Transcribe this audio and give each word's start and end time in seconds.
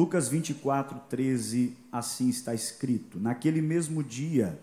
Lucas 0.00 0.30
24, 0.30 0.98
13, 1.10 1.76
assim 1.92 2.30
está 2.30 2.54
escrito: 2.54 3.20
Naquele 3.20 3.60
mesmo 3.60 4.02
dia, 4.02 4.58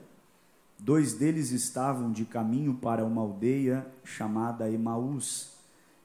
dois 0.80 1.14
deles 1.14 1.52
estavam 1.52 2.12
de 2.12 2.26
caminho 2.26 2.74
para 2.74 3.06
uma 3.06 3.22
aldeia 3.22 3.86
chamada 4.04 4.68
Emaús, 4.68 5.52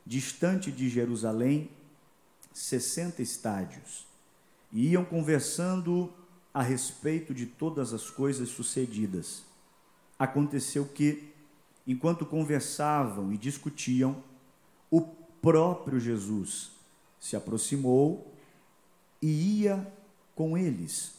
distante 0.04 0.70
de 0.70 0.86
Jerusalém, 0.86 1.70
60 2.52 3.22
estádios, 3.22 4.06
e 4.70 4.88
iam 4.88 5.02
conversando 5.02 6.12
a 6.52 6.60
respeito 6.62 7.32
de 7.32 7.46
todas 7.46 7.94
as 7.94 8.10
coisas 8.10 8.50
sucedidas. 8.50 9.44
Aconteceu 10.18 10.84
que, 10.84 11.32
enquanto 11.86 12.26
conversavam 12.26 13.32
e 13.32 13.38
discutiam, 13.38 14.22
o 14.90 15.00
próprio 15.00 15.98
Jesus 15.98 16.72
se 17.18 17.34
aproximou 17.34 18.30
e 19.22 19.60
ia 19.60 19.86
com 20.34 20.58
eles. 20.58 21.14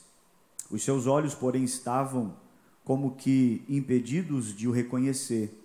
Os 0.70 0.84
seus 0.84 1.08
olhos, 1.08 1.34
porém, 1.34 1.64
estavam 1.64 2.36
como 2.84 3.16
que 3.16 3.64
impedidos 3.70 4.56
de 4.56 4.68
o 4.68 4.72
reconhecer. 4.72 5.58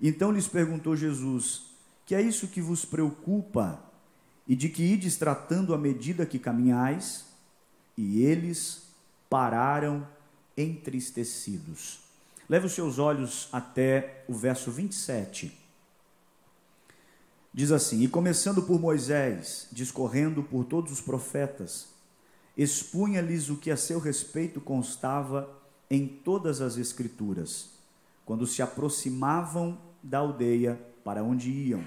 Então 0.00 0.32
lhes 0.32 0.48
perguntou 0.48 0.96
Jesus: 0.96 1.66
Que 2.06 2.14
é 2.14 2.22
isso 2.22 2.48
que 2.48 2.62
vos 2.62 2.84
preocupa? 2.84 3.82
E 4.48 4.56
de 4.56 4.68
que 4.68 4.82
ides 4.82 5.16
tratando 5.16 5.74
à 5.74 5.78
medida 5.78 6.24
que 6.24 6.38
caminhais? 6.38 7.26
E 7.96 8.22
eles 8.22 8.86
pararam 9.28 10.06
entristecidos. 10.56 12.00
Leve 12.48 12.66
os 12.66 12.72
seus 12.72 12.98
olhos 12.98 13.48
até 13.52 14.24
o 14.28 14.32
verso 14.32 14.70
27. 14.70 15.65
Diz 17.56 17.72
assim: 17.72 18.02
E 18.02 18.08
começando 18.08 18.62
por 18.62 18.78
Moisés, 18.78 19.66
discorrendo 19.72 20.42
por 20.42 20.66
todos 20.66 20.92
os 20.92 21.00
profetas, 21.00 21.86
expunha-lhes 22.54 23.48
o 23.48 23.56
que 23.56 23.70
a 23.70 23.78
seu 23.78 23.98
respeito 23.98 24.60
constava 24.60 25.48
em 25.88 26.06
todas 26.06 26.60
as 26.60 26.76
Escrituras, 26.76 27.70
quando 28.26 28.46
se 28.46 28.60
aproximavam 28.60 29.80
da 30.02 30.18
aldeia 30.18 30.78
para 31.02 31.24
onde 31.24 31.50
iam. 31.50 31.82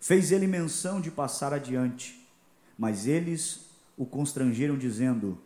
Fez 0.00 0.30
ele 0.30 0.46
menção 0.46 1.00
de 1.00 1.10
passar 1.10 1.52
adiante, 1.52 2.24
mas 2.78 3.08
eles 3.08 3.66
o 3.96 4.06
constrangeram, 4.06 4.78
dizendo: 4.78 5.36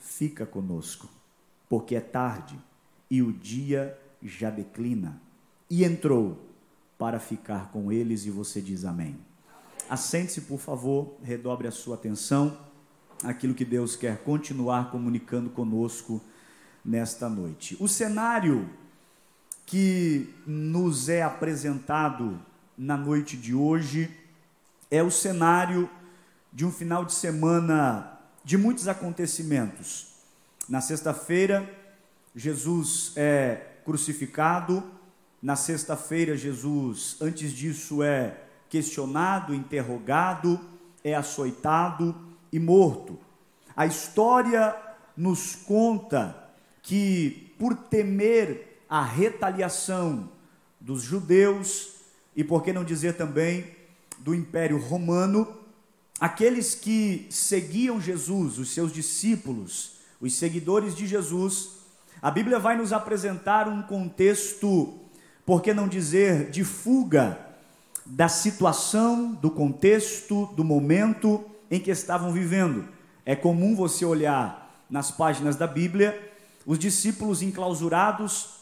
Fica 0.00 0.44
conosco, 0.44 1.08
porque 1.68 1.94
é 1.94 2.00
tarde 2.00 2.58
e 3.08 3.22
o 3.22 3.32
dia 3.32 3.96
já 4.20 4.50
declina. 4.50 5.22
E 5.70 5.84
entrou 5.84 6.45
para 6.98 7.18
ficar 7.18 7.70
com 7.70 7.92
eles 7.92 8.24
e 8.24 8.30
você 8.30 8.60
diz 8.60 8.84
amém. 8.84 9.16
Assente-se, 9.88 10.42
por 10.42 10.58
favor, 10.58 11.16
redobre 11.22 11.68
a 11.68 11.70
sua 11.70 11.94
atenção 11.94 12.56
aquilo 13.22 13.54
que 13.54 13.64
Deus 13.64 13.96
quer 13.96 14.18
continuar 14.18 14.90
comunicando 14.90 15.50
conosco 15.50 16.20
nesta 16.84 17.28
noite. 17.28 17.76
O 17.80 17.88
cenário 17.88 18.68
que 19.64 20.32
nos 20.46 21.08
é 21.08 21.22
apresentado 21.22 22.40
na 22.76 22.96
noite 22.96 23.36
de 23.36 23.54
hoje 23.54 24.10
é 24.90 25.02
o 25.02 25.10
cenário 25.10 25.90
de 26.52 26.64
um 26.64 26.70
final 26.70 27.04
de 27.04 27.12
semana 27.12 28.18
de 28.44 28.56
muitos 28.56 28.86
acontecimentos. 28.86 30.14
Na 30.68 30.80
sexta-feira, 30.80 31.68
Jesus 32.34 33.12
é 33.16 33.78
crucificado, 33.84 34.82
na 35.42 35.56
sexta-feira, 35.56 36.36
Jesus, 36.36 37.16
antes 37.20 37.52
disso, 37.52 38.02
é 38.02 38.36
questionado, 38.68 39.54
interrogado, 39.54 40.60
é 41.04 41.14
açoitado 41.14 42.14
e 42.52 42.58
morto. 42.58 43.18
A 43.76 43.86
história 43.86 44.74
nos 45.16 45.54
conta 45.54 46.50
que, 46.82 47.54
por 47.58 47.74
temer 47.74 48.82
a 48.88 49.02
retaliação 49.02 50.30
dos 50.80 51.02
judeus, 51.02 51.96
e 52.34 52.44
por 52.44 52.62
que 52.62 52.72
não 52.72 52.84
dizer 52.84 53.16
também 53.16 53.74
do 54.18 54.34
Império 54.34 54.78
Romano, 54.78 55.56
aqueles 56.20 56.74
que 56.74 57.26
seguiam 57.30 58.00
Jesus, 58.00 58.58
os 58.58 58.70
seus 58.70 58.92
discípulos, 58.92 59.96
os 60.20 60.34
seguidores 60.34 60.94
de 60.94 61.06
Jesus, 61.06 61.76
a 62.20 62.30
Bíblia 62.30 62.58
vai 62.58 62.76
nos 62.76 62.92
apresentar 62.92 63.68
um 63.68 63.82
contexto 63.82 65.00
por 65.46 65.62
que 65.62 65.72
não 65.72 65.86
dizer 65.86 66.50
de 66.50 66.64
fuga 66.64 67.38
da 68.04 68.28
situação, 68.28 69.32
do 69.34 69.50
contexto, 69.50 70.46
do 70.56 70.64
momento 70.64 71.44
em 71.70 71.78
que 71.80 71.90
estavam 71.90 72.32
vivendo. 72.32 72.84
É 73.24 73.36
comum 73.36 73.74
você 73.74 74.04
olhar 74.04 74.84
nas 74.90 75.10
páginas 75.10 75.56
da 75.56 75.66
Bíblia 75.66 76.32
os 76.66 76.78
discípulos 76.78 77.42
enclausurados, 77.42 78.56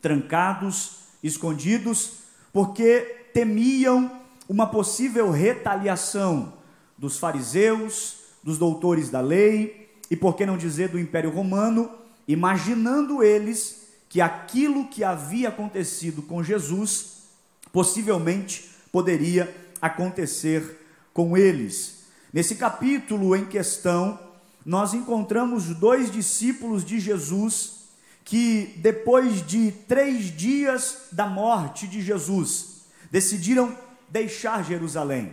trancados, 0.00 0.96
escondidos, 1.22 2.14
porque 2.50 3.28
temiam 3.34 4.10
uma 4.48 4.66
possível 4.66 5.30
retaliação 5.30 6.54
dos 6.96 7.18
fariseus, 7.18 8.16
dos 8.42 8.56
doutores 8.56 9.10
da 9.10 9.20
lei 9.20 9.90
e 10.10 10.16
por 10.16 10.34
que 10.34 10.46
não 10.46 10.56
dizer 10.56 10.88
do 10.88 10.98
Império 10.98 11.30
Romano, 11.30 11.90
imaginando 12.26 13.22
eles 13.22 13.81
que 14.12 14.20
aquilo 14.20 14.88
que 14.88 15.02
havia 15.02 15.48
acontecido 15.48 16.20
com 16.20 16.44
Jesus 16.44 17.22
possivelmente 17.72 18.70
poderia 18.92 19.56
acontecer 19.80 20.86
com 21.14 21.34
eles. 21.34 22.02
Nesse 22.30 22.56
capítulo 22.56 23.34
em 23.34 23.46
questão, 23.46 24.20
nós 24.66 24.92
encontramos 24.92 25.64
dois 25.68 26.12
discípulos 26.12 26.84
de 26.84 27.00
Jesus 27.00 27.84
que, 28.22 28.74
depois 28.82 29.46
de 29.46 29.72
três 29.72 30.26
dias 30.26 31.04
da 31.10 31.26
morte 31.26 31.88
de 31.88 32.02
Jesus, 32.02 32.82
decidiram 33.10 33.74
deixar 34.10 34.62
Jerusalém, 34.62 35.32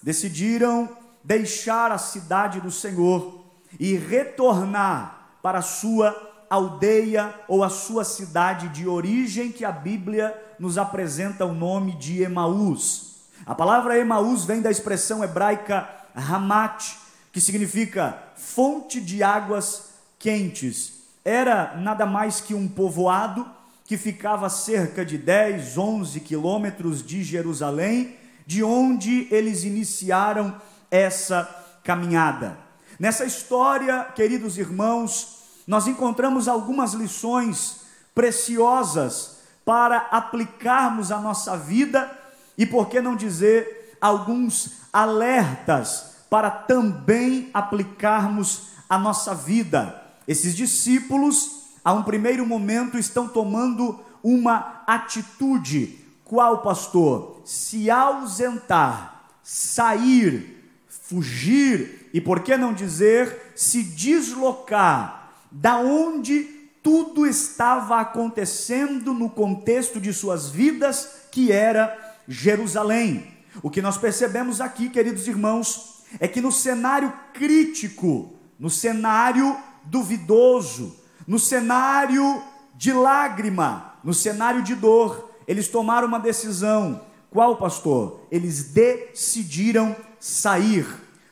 decidiram 0.00 0.96
deixar 1.24 1.90
a 1.90 1.98
cidade 1.98 2.60
do 2.60 2.70
Senhor 2.70 3.44
e 3.80 3.96
retornar 3.96 5.38
para 5.42 5.58
a 5.58 5.62
sua 5.62 6.31
aldeia 6.52 7.34
ou 7.48 7.64
a 7.64 7.70
sua 7.70 8.04
cidade 8.04 8.68
de 8.68 8.86
origem 8.86 9.50
que 9.50 9.64
a 9.64 9.72
Bíblia 9.72 10.38
nos 10.58 10.76
apresenta 10.76 11.46
o 11.46 11.54
nome 11.54 11.92
de 11.96 12.22
Emaús. 12.22 13.22
A 13.46 13.54
palavra 13.54 13.98
Emaús 13.98 14.44
vem 14.44 14.60
da 14.60 14.70
expressão 14.70 15.24
hebraica 15.24 15.88
Hamat, 16.14 16.98
que 17.32 17.40
significa 17.40 18.22
fonte 18.36 19.00
de 19.00 19.22
águas 19.22 19.92
quentes. 20.18 20.92
Era 21.24 21.74
nada 21.78 22.04
mais 22.04 22.42
que 22.42 22.52
um 22.52 22.68
povoado 22.68 23.48
que 23.86 23.96
ficava 23.96 24.44
a 24.44 24.50
cerca 24.50 25.06
de 25.06 25.16
10, 25.16 25.78
11 25.78 26.20
quilômetros 26.20 27.02
de 27.02 27.24
Jerusalém, 27.24 28.14
de 28.46 28.62
onde 28.62 29.26
eles 29.30 29.64
iniciaram 29.64 30.54
essa 30.90 31.48
caminhada. 31.82 32.58
Nessa 33.00 33.24
história, 33.24 34.04
queridos 34.14 34.58
irmãos, 34.58 35.31
nós 35.66 35.86
encontramos 35.86 36.48
algumas 36.48 36.92
lições 36.92 37.82
preciosas 38.14 39.38
para 39.64 39.98
aplicarmos 40.10 41.12
à 41.12 41.18
nossa 41.18 41.56
vida 41.56 42.10
e, 42.58 42.66
por 42.66 42.88
que 42.88 43.00
não 43.00 43.16
dizer, 43.16 43.96
alguns 44.00 44.72
alertas 44.92 46.12
para 46.28 46.50
também 46.50 47.50
aplicarmos 47.54 48.68
à 48.88 48.98
nossa 48.98 49.34
vida. 49.34 50.02
Esses 50.26 50.54
discípulos, 50.54 51.62
a 51.84 51.92
um 51.92 52.02
primeiro 52.02 52.44
momento, 52.44 52.98
estão 52.98 53.28
tomando 53.28 54.00
uma 54.22 54.82
atitude. 54.86 55.98
Qual, 56.24 56.58
pastor? 56.62 57.40
Se 57.44 57.90
ausentar, 57.90 59.26
sair, 59.42 60.74
fugir 60.88 62.10
e, 62.12 62.20
por 62.20 62.40
que 62.40 62.56
não 62.56 62.72
dizer, 62.72 63.52
se 63.54 63.82
deslocar 63.82 65.21
da 65.52 65.76
onde 65.78 66.44
tudo 66.82 67.26
estava 67.26 68.00
acontecendo 68.00 69.14
no 69.14 69.30
contexto 69.30 70.00
de 70.00 70.12
suas 70.12 70.50
vidas, 70.50 71.26
que 71.30 71.52
era 71.52 72.16
Jerusalém. 72.26 73.32
O 73.62 73.70
que 73.70 73.82
nós 73.82 73.98
percebemos 73.98 74.60
aqui, 74.60 74.88
queridos 74.88 75.28
irmãos, 75.28 76.02
é 76.18 76.26
que 76.26 76.40
no 76.40 76.50
cenário 76.50 77.12
crítico, 77.32 78.32
no 78.58 78.70
cenário 78.70 79.56
duvidoso, 79.84 80.96
no 81.26 81.38
cenário 81.38 82.42
de 82.74 82.92
lágrima, 82.92 83.94
no 84.02 84.14
cenário 84.14 84.62
de 84.62 84.74
dor, 84.74 85.30
eles 85.46 85.68
tomaram 85.68 86.08
uma 86.08 86.18
decisão. 86.18 87.02
Qual, 87.30 87.56
pastor? 87.56 88.26
Eles 88.30 88.72
decidiram 88.72 89.94
sair. 90.18 90.86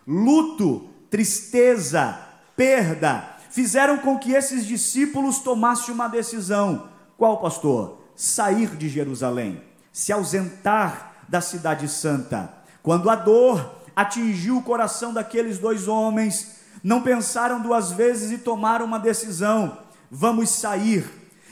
Luto, 0.06 0.88
tristeza, 1.10 2.18
perda, 2.56 3.36
fizeram 3.50 3.98
com 3.98 4.18
que 4.18 4.32
esses 4.32 4.64
discípulos 4.64 5.38
tomassem 5.38 5.92
uma 5.92 6.08
decisão. 6.08 6.88
Qual, 7.18 7.38
pastor? 7.38 7.98
Sair 8.14 8.76
de 8.76 8.88
Jerusalém, 8.88 9.62
se 9.92 10.12
ausentar 10.12 11.24
da 11.28 11.40
Cidade 11.40 11.88
Santa. 11.88 12.52
Quando 12.82 13.10
a 13.10 13.14
dor 13.14 13.82
atingiu 13.94 14.56
o 14.56 14.62
coração 14.62 15.12
daqueles 15.12 15.58
dois 15.58 15.88
homens, 15.88 16.60
não 16.82 17.02
pensaram 17.02 17.60
duas 17.60 17.92
vezes 17.92 18.30
e 18.30 18.38
tomaram 18.38 18.86
uma 18.86 18.98
decisão: 18.98 19.78
vamos 20.10 20.50
sair. 20.50 21.08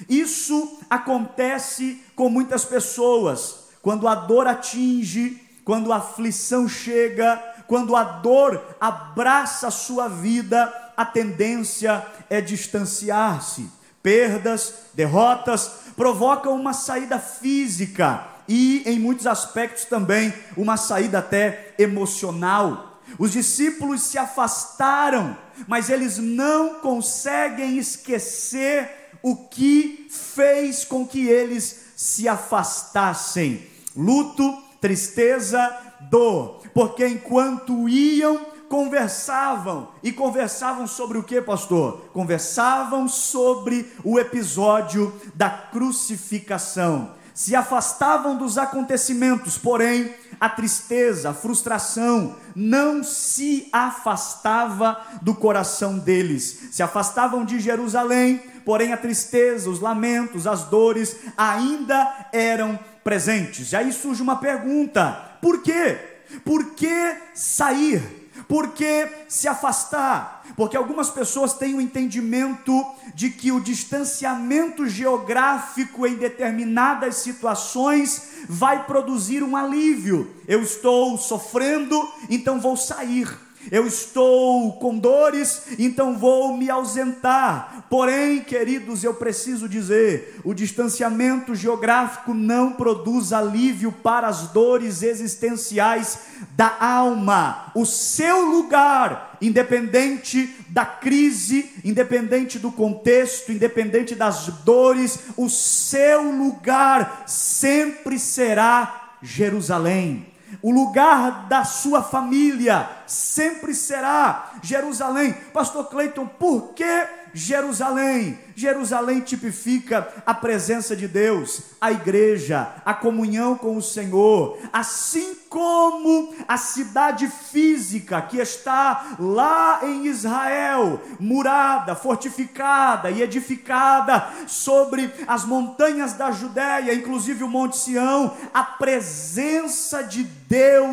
Isso 0.08 0.78
acontece 0.88 2.02
com 2.14 2.28
muitas 2.28 2.64
pessoas, 2.64 3.68
quando 3.82 4.06
a 4.06 4.14
dor 4.14 4.46
atinge, 4.46 5.42
quando 5.64 5.92
a 5.92 5.96
aflição 5.96 6.68
chega, 6.68 7.36
quando 7.66 7.94
a 7.94 8.02
dor 8.02 8.76
abraça 8.80 9.68
a 9.68 9.70
sua 9.70 10.08
vida, 10.08 10.72
a 10.98 11.04
tendência 11.04 12.04
é 12.28 12.40
distanciar-se. 12.40 13.70
Perdas, 14.02 14.74
derrotas 14.94 15.70
provocam 15.96 16.56
uma 16.56 16.72
saída 16.72 17.20
física 17.20 18.26
e, 18.48 18.82
em 18.84 18.98
muitos 18.98 19.24
aspectos, 19.24 19.84
também 19.84 20.34
uma 20.56 20.76
saída 20.76 21.20
até 21.20 21.72
emocional. 21.78 23.00
Os 23.16 23.30
discípulos 23.30 24.02
se 24.02 24.18
afastaram, 24.18 25.38
mas 25.68 25.88
eles 25.88 26.18
não 26.18 26.80
conseguem 26.80 27.78
esquecer 27.78 28.90
o 29.22 29.36
que 29.36 30.08
fez 30.10 30.84
com 30.84 31.06
que 31.06 31.28
eles 31.28 31.92
se 31.94 32.26
afastassem. 32.26 33.64
Luto, 33.96 34.60
tristeza, 34.80 35.76
dor, 36.10 36.60
porque 36.74 37.06
enquanto 37.06 37.88
iam, 37.88 38.57
conversavam. 38.69 39.88
E 40.03 40.12
conversavam 40.12 40.87
sobre 40.87 41.19
o 41.19 41.23
que, 41.23 41.41
pastor? 41.41 42.11
Conversavam 42.12 43.09
sobre 43.09 43.93
o 44.05 44.19
episódio 44.19 45.12
da 45.35 45.50
crucificação. 45.50 47.17
Se 47.35 47.55
afastavam 47.55 48.37
dos 48.37 48.59
acontecimentos, 48.59 49.56
porém, 49.56 50.12
a 50.41 50.49
tristeza, 50.49 51.31
a 51.31 51.35
frustração 51.35 52.35
não 52.55 53.05
se 53.05 53.69
afastava 53.73 55.00
do 55.23 55.35
coração 55.35 55.99
deles. 55.99 56.70
Se 56.73 56.82
afastavam 56.82 57.44
de 57.44 57.61
Jerusalém, 57.61 58.43
porém 58.65 58.93
a 58.93 58.97
tristeza, 58.97 59.70
os 59.70 59.79
lamentos, 59.79 60.49
as 60.49 60.65
dores 60.65 61.17
ainda 61.37 62.29
eram 62.32 62.76
presentes. 63.05 63.70
E 63.70 63.76
aí 63.76 63.93
surge 63.93 64.20
uma 64.20 64.37
pergunta: 64.37 65.38
por 65.41 65.62
quê? 65.62 65.97
Por 66.44 66.75
que 66.75 67.17
sair? 67.35 68.18
Por 68.48 68.68
que 68.68 69.06
se 69.28 69.46
afastar? 69.46 70.42
Porque 70.56 70.76
algumas 70.76 71.10
pessoas 71.10 71.52
têm 71.52 71.74
o 71.74 71.80
entendimento 71.82 72.84
de 73.14 73.28
que 73.28 73.52
o 73.52 73.60
distanciamento 73.60 74.88
geográfico 74.88 76.06
em 76.06 76.16
determinadas 76.16 77.16
situações 77.16 78.46
vai 78.48 78.86
produzir 78.86 79.42
um 79.42 79.54
alívio. 79.54 80.34
Eu 80.48 80.62
estou 80.62 81.18
sofrendo, 81.18 82.10
então 82.30 82.58
vou 82.58 82.74
sair 82.74 83.28
eu 83.70 83.87
estou 83.87 84.73
com 84.75 84.99
dores, 84.99 85.62
então 85.79 86.17
vou 86.17 86.56
me 86.56 86.70
ausentar. 86.70 87.85
Porém, 87.88 88.41
queridos, 88.41 89.05
eu 89.05 89.15
preciso 89.15 89.69
dizer: 89.69 90.41
o 90.44 90.55
distanciamento 90.55 91.55
geográfico 91.55 92.35
não 92.35 92.73
produz 92.73 93.32
alívio 93.32 93.93
para 93.93 94.29
as 94.29 94.49
dores 94.49 95.03
existenciais 95.03 96.19
da 96.56 96.76
alma. 96.81 97.70
O 97.75 97.85
seu 97.85 98.44
lugar, 98.47 99.37
independente 99.41 100.55
da 100.69 100.85
crise, 100.85 101.70
independente 101.85 102.59
do 102.59 102.70
contexto, 102.70 103.53
independente 103.53 104.15
das 104.15 104.49
dores, 104.65 105.19
o 105.37 105.49
seu 105.49 106.31
lugar 106.31 107.25
sempre 107.26 108.19
será 108.19 109.17
Jerusalém. 109.23 110.26
O 110.62 110.70
lugar 110.70 111.47
da 111.49 111.65
sua 111.65 112.03
família 112.03 112.88
sempre 113.08 113.75
será 113.75 114.52
Jerusalém. 114.62 115.32
Pastor 115.52 115.88
Cleiton, 115.88 116.26
por 116.26 116.75
que 116.75 117.06
Jerusalém? 117.32 118.38
Jerusalém 118.55 119.20
tipifica 119.20 120.08
a 120.26 120.34
presença 120.34 120.96
de 120.96 121.06
Deus, 121.06 121.62
a 121.81 121.93
igreja, 121.93 122.72
a 122.84 122.93
comunhão 122.93 123.56
com 123.56 123.76
o 123.76 123.82
Senhor, 123.82 124.58
assim 124.72 125.37
como 125.49 126.34
a 126.46 126.56
cidade 126.56 127.28
física 127.28 128.20
que 128.20 128.38
está 128.38 129.16
lá 129.19 129.81
em 129.82 130.06
Israel, 130.06 131.00
murada, 131.20 131.94
fortificada 131.94 133.10
e 133.10 133.22
edificada 133.22 134.28
sobre 134.46 135.12
as 135.26 135.44
montanhas 135.44 136.14
da 136.14 136.31
Judéia, 136.31 136.93
inclusive 136.93 137.44
o 137.44 137.49
Monte 137.49 137.76
Sião, 137.76 138.37
a 138.52 138.64
presença 138.64 140.02
de 140.02 140.25
Deus 140.25 140.38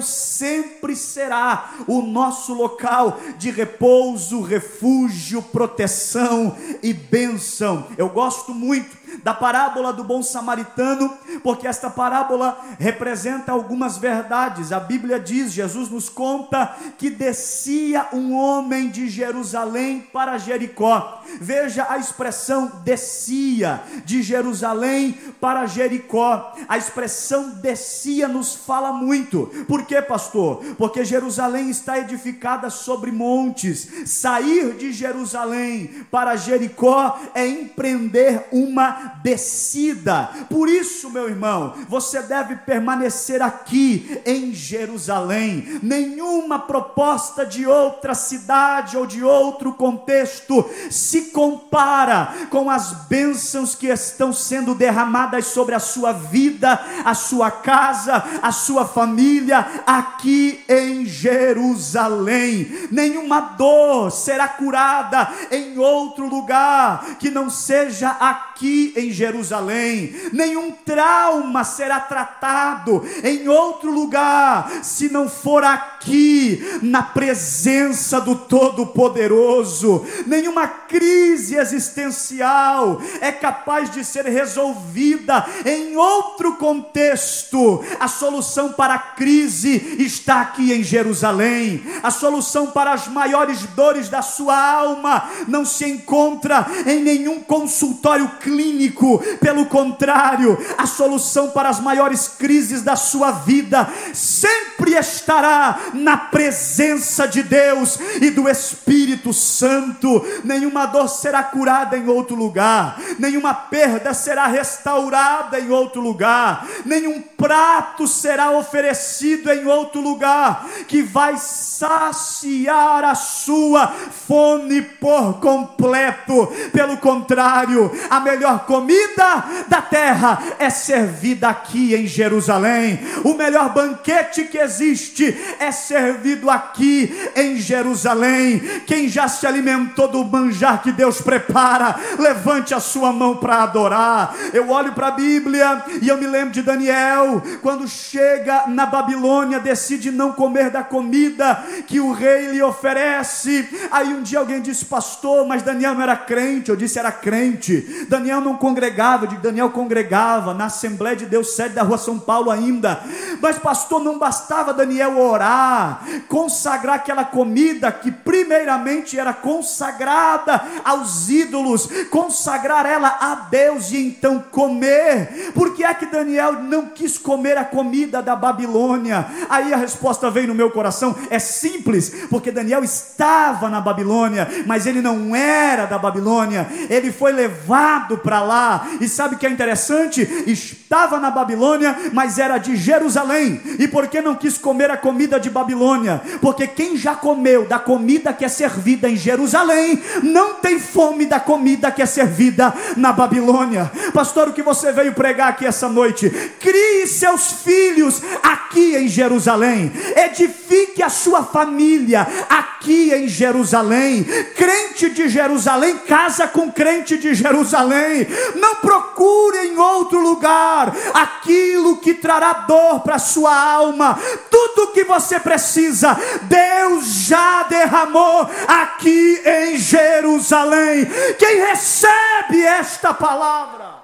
sempre 0.02 0.96
será 0.96 1.76
o 1.88 2.02
nosso 2.02 2.54
local 2.54 3.18
de 3.38 3.50
repouso, 3.50 4.42
refúgio, 4.42 5.42
proteção 5.42 6.58
e 6.84 6.92
bênção. 6.92 7.88
Eu 7.98 8.10
gosto 8.10 8.54
muito 8.54 9.05
da 9.24 9.34
parábola 9.34 9.94
do 9.94 10.04
bom 10.04 10.22
samaritano, 10.22 11.14
porque 11.44 11.68
esta 11.68 11.90
parábola 11.90 12.60
representa 12.80 13.52
algumas 13.52 13.98
verdades. 13.98 14.72
A 14.72 14.80
Bíblia 14.80 15.20
diz, 15.20 15.52
Jesus 15.52 15.90
nos 15.90 16.10
conta 16.10 16.76
que 16.98 17.10
descia 17.10 18.08
um 18.14 18.34
homem 18.34 18.90
de 18.90 19.08
Jerusalém 19.10 20.08
para 20.14 20.38
Jericó. 20.38 21.22
Veja 21.40 21.88
a 21.90 21.98
expressão 21.98 22.72
descia 22.84 23.82
de 24.06 24.22
Jerusalém 24.22 25.14
para 25.40 25.66
Jericó. 25.66 26.54
A 26.68 26.78
expressão 26.78 27.50
descia 27.62 28.28
nos 28.28 28.56
fala 28.56 28.92
muito. 28.92 29.50
Por 29.68 29.86
quê, 29.86 30.02
pastor? 30.02 30.64
Porque 30.78 31.04
Jerusalém 31.04 31.70
está 31.70 32.00
edificada 32.00 32.70
sobre 32.70 33.12
montes. 33.12 33.88
Sair 34.06 34.74
de 34.74 34.92
Jerusalém 34.92 36.06
para 36.12 36.36
Jericó 36.36 37.20
é 37.34 37.48
empreender 37.48 38.48
uma 38.52 39.05
descida. 39.22 40.30
Por 40.50 40.70
isso, 40.70 41.10
meu 41.10 41.30
irmão, 41.30 41.74
você 41.88 42.22
deve 42.22 42.56
permanecer 42.58 43.42
aqui 43.42 44.22
em 44.26 44.54
Jerusalém. 44.54 45.80
Nenhuma 45.82 46.60
proposta 46.60 47.46
de 47.46 47.66
outra 47.66 48.14
cidade 48.14 48.98
ou 48.98 49.06
de 49.06 49.24
outro 49.24 49.74
contexto 49.74 50.70
se 50.90 51.32
compara 51.32 52.34
com 52.50 52.70
as 52.70 53.08
bênçãos 53.08 53.76
que 53.76 53.88
estão 53.88 54.32
sendo 54.34 54.74
derramadas 54.74 55.48
sobre 55.48 55.76
a 55.76 55.80
sua 55.80 56.12
vida, 56.12 56.80
a 57.04 57.14
sua 57.14 57.52
casa, 57.52 58.24
a 58.42 58.52
sua 58.52 58.86
família 58.86 59.66
aqui 59.86 60.64
em 60.68 61.06
Jerusalém. 61.06 62.88
Nenhuma 62.92 63.40
dor 63.40 64.12
será 64.12 64.48
curada 64.48 65.30
em 65.52 65.78
outro 65.78 66.28
lugar 66.28 67.18
que 67.20 67.30
não 67.30 67.50
seja 67.50 68.10
aqui 68.10 68.94
em 68.96 69.12
Jerusalém, 69.12 70.16
nenhum 70.32 70.72
trauma 70.72 71.64
será 71.64 72.00
tratado 72.00 73.04
em 73.24 73.48
outro 73.48 73.92
lugar, 73.92 74.72
se 74.84 75.10
não 75.10 75.28
for 75.28 75.64
aqui, 75.64 76.64
na 76.82 77.02
presença 77.04 78.22
do 78.22 78.36
Todo-Poderoso, 78.36 80.06
nenhuma 80.26 80.68
crise 80.68 81.56
existencial 81.56 83.02
é 83.20 83.32
capaz 83.32 83.90
de 83.90 84.04
ser 84.04 84.26
resolvida 84.26 85.46
em 85.66 85.98
outro 85.98 86.56
contexto. 86.56 87.84
A 88.00 88.08
solução 88.08 88.74
para 88.74 88.94
a 88.94 89.00
crise 89.00 89.98
está 90.00 90.42
aqui 90.42 90.72
em 90.72 90.84
Jerusalém, 90.84 91.84
a 92.04 92.12
solução 92.12 92.68
para 92.68 92.94
as 92.94 93.08
maiores 93.08 93.64
dores 93.76 94.10
da 94.10 94.22
sua 94.22 94.56
alma 94.56 95.30
não 95.48 95.66
se 95.66 95.86
encontra 95.86 96.66
em 96.86 97.02
nenhum 97.02 97.42
consultório 97.42 98.30
clínico 98.40 98.75
clínico, 98.76 99.20
pelo 99.40 99.66
contrário, 99.66 100.58
a 100.78 100.86
solução 100.86 101.50
para 101.50 101.70
as 101.70 101.80
maiores 101.80 102.28
crises 102.28 102.82
da 102.82 102.96
sua 102.96 103.32
vida 103.32 103.88
sempre 104.14 104.94
estará 104.94 105.80
na 105.94 106.18
presença 106.18 107.28
de 107.28 107.42
Deus 107.42 107.98
e 108.22 108.30
do 108.30 108.50
Espírito 108.50 109.34
Santo. 109.34 110.24
Nenhuma 110.44 110.86
dor 110.86 111.08
será 111.08 111.42
curada 111.44 111.98
em 111.98 112.08
outro 112.08 112.36
lugar, 112.36 113.00
nenhuma 113.18 113.54
perda 113.54 114.14
será 114.14 114.48
restaurada 114.48 115.60
em 115.60 115.72
outro 115.72 116.02
lugar, 116.02 116.68
nenhum 116.86 117.22
prato 117.22 118.08
será 118.08 118.52
oferecido 118.52 119.52
em 119.52 119.66
outro 119.66 120.02
lugar 120.02 120.68
que 120.88 121.02
vai 121.02 121.38
saciar 121.38 123.04
a 123.04 123.16
sua 123.16 123.88
fome 123.88 124.82
por 124.82 125.40
completo. 125.40 126.48
Pelo 126.72 126.98
contrário, 126.98 127.92
a 128.10 128.20
melhor 128.20 128.65
comida 128.66 129.46
da 129.68 129.82
terra 129.82 130.42
é 130.60 130.70
servida 130.70 131.50
aqui 131.50 131.96
em 131.96 132.08
Jerusalém. 132.08 133.00
O 133.24 133.34
melhor 133.34 133.74
banquete 133.74 134.44
que 134.44 134.58
existe 134.58 135.36
é 135.60 135.72
servido 135.72 136.50
aqui 136.50 137.14
em 137.36 137.58
Jerusalém. 137.58 138.60
Quem 138.86 139.08
já 139.08 139.28
se 139.28 139.48
alimentou 139.48 140.08
do 140.08 140.26
manjar 140.26 140.82
que 140.82 140.92
Deus 140.92 141.22
prepara, 141.22 141.96
levante 142.20 142.74
a 142.74 142.80
sua 142.80 143.12
mão 143.12 143.38
para 143.38 143.64
adorar. 143.64 144.36
Eu 144.54 144.70
olho 144.70 144.94
para 144.94 145.08
a 145.08 145.12
Bíblia 145.12 145.84
e 146.02 146.08
eu 146.08 146.18
me 146.18 146.28
lembro 146.28 146.52
de 146.52 146.62
Daniel, 146.62 147.42
quando 147.62 147.88
chega 147.88 148.66
na 148.68 148.86
Babilônia, 148.86 149.60
decide 149.60 150.12
não 150.12 150.32
comer 150.32 150.70
da 150.70 150.84
comida 150.84 151.64
que 151.88 152.00
o 152.00 152.12
rei 152.12 152.52
lhe 152.52 152.62
oferece. 152.62 153.68
Aí 153.92 154.14
um 154.14 154.22
dia 154.22 154.40
alguém 154.40 154.62
disse, 154.62 154.86
pastor, 154.86 155.46
mas 155.48 155.62
Daniel 155.62 155.94
não 155.94 156.02
era 156.02 156.18
crente. 156.18 156.70
Eu 156.70 156.76
disse, 156.76 157.00
era 157.00 157.12
crente. 157.12 158.06
Daniel 158.10 158.42
não 158.42 158.55
congregava. 158.56 159.28
Digo, 159.28 159.42
Daniel 159.42 159.70
congregava 159.70 160.54
na 160.54 160.66
Assembleia 160.66 161.16
de 161.16 161.26
Deus, 161.26 161.56
sede 161.56 161.76
da 161.76 161.84
rua 161.84 161.98
São 161.98 162.20
Paulo 162.20 162.52
ainda. 162.52 163.00
Mas, 163.42 163.58
pastor, 163.58 164.04
não 164.04 164.18
bastava 164.18 164.74
Daniel 164.74 165.18
orar, 165.20 166.04
consagrar 166.28 166.96
aquela 166.96 167.24
comida 167.24 167.92
que 167.92 168.12
primeiramente 168.12 169.20
era 169.20 169.34
consagrada 169.34 170.62
aos 170.84 171.30
ídolos, 171.30 171.90
consagrar 172.10 172.86
ela 172.86 173.18
a 173.20 173.36
Deus 173.50 173.92
e 173.92 174.08
então 174.08 174.44
comer. 174.52 175.52
Por 175.54 175.74
que 175.74 175.84
é 175.84 175.94
que 175.94 176.06
Daniel 176.06 176.54
não 176.64 176.88
quis 176.88 177.18
comer 177.18 177.58
a 177.58 177.66
comida 177.66 178.22
da 178.22 178.36
Babilônia? 178.36 179.26
Aí 179.50 179.74
a 179.74 179.78
resposta 179.78 180.30
vem 180.30 180.48
no 180.48 180.56
meu 180.56 180.72
coração, 180.72 181.16
é 181.30 181.40
simples, 181.40 182.28
porque 182.30 182.52
Daniel 182.52 182.84
estava 182.84 183.70
na 183.70 183.82
Babilônia, 183.82 184.48
mas 184.66 184.86
ele 184.86 185.02
não 185.02 185.36
era 185.36 185.86
da 185.86 185.98
Babilônia, 185.98 186.68
ele 186.90 187.12
foi 187.12 187.32
levado 187.32 188.18
para 188.18 188.42
lá. 188.46 188.88
E 189.02 189.10
sabe 189.10 189.36
o 189.36 189.38
que 189.38 189.46
é 189.46 189.50
interessante? 189.50 190.22
Estava 190.48 191.20
na 191.20 191.30
Babilônia, 191.30 191.98
mas 192.14 192.40
era 192.40 192.58
de 192.58 192.76
Jerusalém. 192.76 193.62
E 193.80 193.88
por 193.88 194.08
que 194.08 194.22
não 194.22 194.36
quis 194.36 194.58
comer 194.58 194.90
a 194.90 194.98
comida 194.98 195.40
de 195.40 195.50
Babilônia? 195.50 196.22
Porque 196.42 196.68
quem 196.68 196.96
já 196.96 197.16
comeu 197.16 197.66
da 197.66 197.80
comida 197.80 198.32
que 198.32 198.46
é 198.46 198.50
servida 198.50 199.10
em 199.10 199.16
Jerusalém, 199.16 200.02
não 200.24 200.56
tem 200.56 200.80
fome 200.80 201.26
da 201.26 201.40
comida 201.40 201.92
que 201.92 202.02
é 202.02 202.06
servida 202.06 202.74
na 202.96 203.12
Babilônia. 203.12 203.92
Pastor, 204.14 204.50
o 204.50 204.54
que 204.54 204.62
você 204.62 204.92
veio 204.92 205.14
pregar 205.14 205.50
aqui 205.50 205.66
essa 205.66 205.90
noite? 205.90 206.30
Crie 206.60 207.08
seus 207.08 207.52
filhos 207.64 208.22
aqui 208.44 208.96
em 208.96 209.08
Jerusalém. 209.08 209.92
Edifique 210.16 211.02
a 211.02 211.10
sua 211.10 211.44
família 211.44 212.28
aqui 212.50 213.12
em 213.14 213.28
Jerusalém. 213.28 214.24
Crente 214.56 215.10
de 215.10 215.28
Jerusalém 215.28 215.98
casa 216.08 216.48
com 216.48 216.72
crente 216.72 217.18
de 217.18 217.34
Jerusalém. 217.34 218.28
Não 218.56 218.76
procure 218.76 219.68
em 219.68 219.78
outro 219.78 220.20
lugar 220.20 220.94
aquilo 221.14 221.98
que 221.98 222.14
trará 222.14 222.54
dor 222.54 223.02
para 223.02 223.20
sua 223.20 223.56
alma. 223.56 224.18
Tudo 224.50 224.92
que 224.94 225.04
você 225.04 225.40
precisa, 225.40 226.18
Deus 226.44 227.06
já 227.06 227.64
derramou 227.64 228.50
aqui 228.68 229.42
em 229.46 229.78
Jerusalém. 229.78 231.06
Quem 231.38 231.58
recebe 231.58 232.64
esta 232.64 233.14
palavra? 233.14 233.96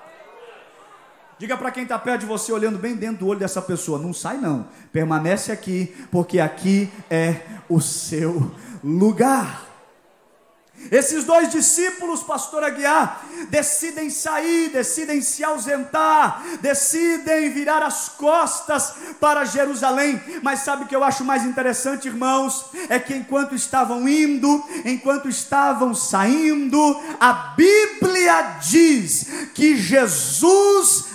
Diga 1.41 1.57
para 1.57 1.71
quem 1.71 1.81
está 1.81 1.97
perto 1.97 2.21
de 2.21 2.27
você, 2.27 2.53
olhando 2.53 2.77
bem 2.77 2.95
dentro 2.95 3.25
do 3.25 3.27
olho 3.27 3.39
dessa 3.39 3.61
pessoa: 3.63 3.97
não 3.97 4.13
sai, 4.13 4.37
não, 4.37 4.67
permanece 4.91 5.51
aqui, 5.51 5.91
porque 6.11 6.39
aqui 6.39 6.87
é 7.09 7.41
o 7.67 7.81
seu 7.81 8.51
lugar. 8.83 9.70
Esses 10.89 11.23
dois 11.23 11.49
discípulos, 11.49 12.23
pastor 12.23 12.63
Aguiar, 12.63 13.25
decidem 13.49 14.09
sair, 14.09 14.69
decidem 14.69 15.21
se 15.21 15.43
ausentar, 15.43 16.43
decidem 16.61 17.49
virar 17.51 17.83
as 17.83 18.09
costas 18.09 18.93
para 19.19 19.45
Jerusalém. 19.45 20.21
Mas 20.41 20.61
sabe 20.61 20.83
o 20.83 20.87
que 20.87 20.95
eu 20.95 21.03
acho 21.03 21.23
mais 21.23 21.43
interessante, 21.45 22.07
irmãos? 22.07 22.65
É 22.89 22.99
que 22.99 23.13
enquanto 23.13 23.55
estavam 23.55 24.07
indo, 24.07 24.63
enquanto 24.85 25.29
estavam 25.29 25.93
saindo, 25.93 26.99
a 27.19 27.33
Bíblia 27.55 28.59
diz 28.61 29.27
que 29.53 29.75
Jesus 29.75 31.05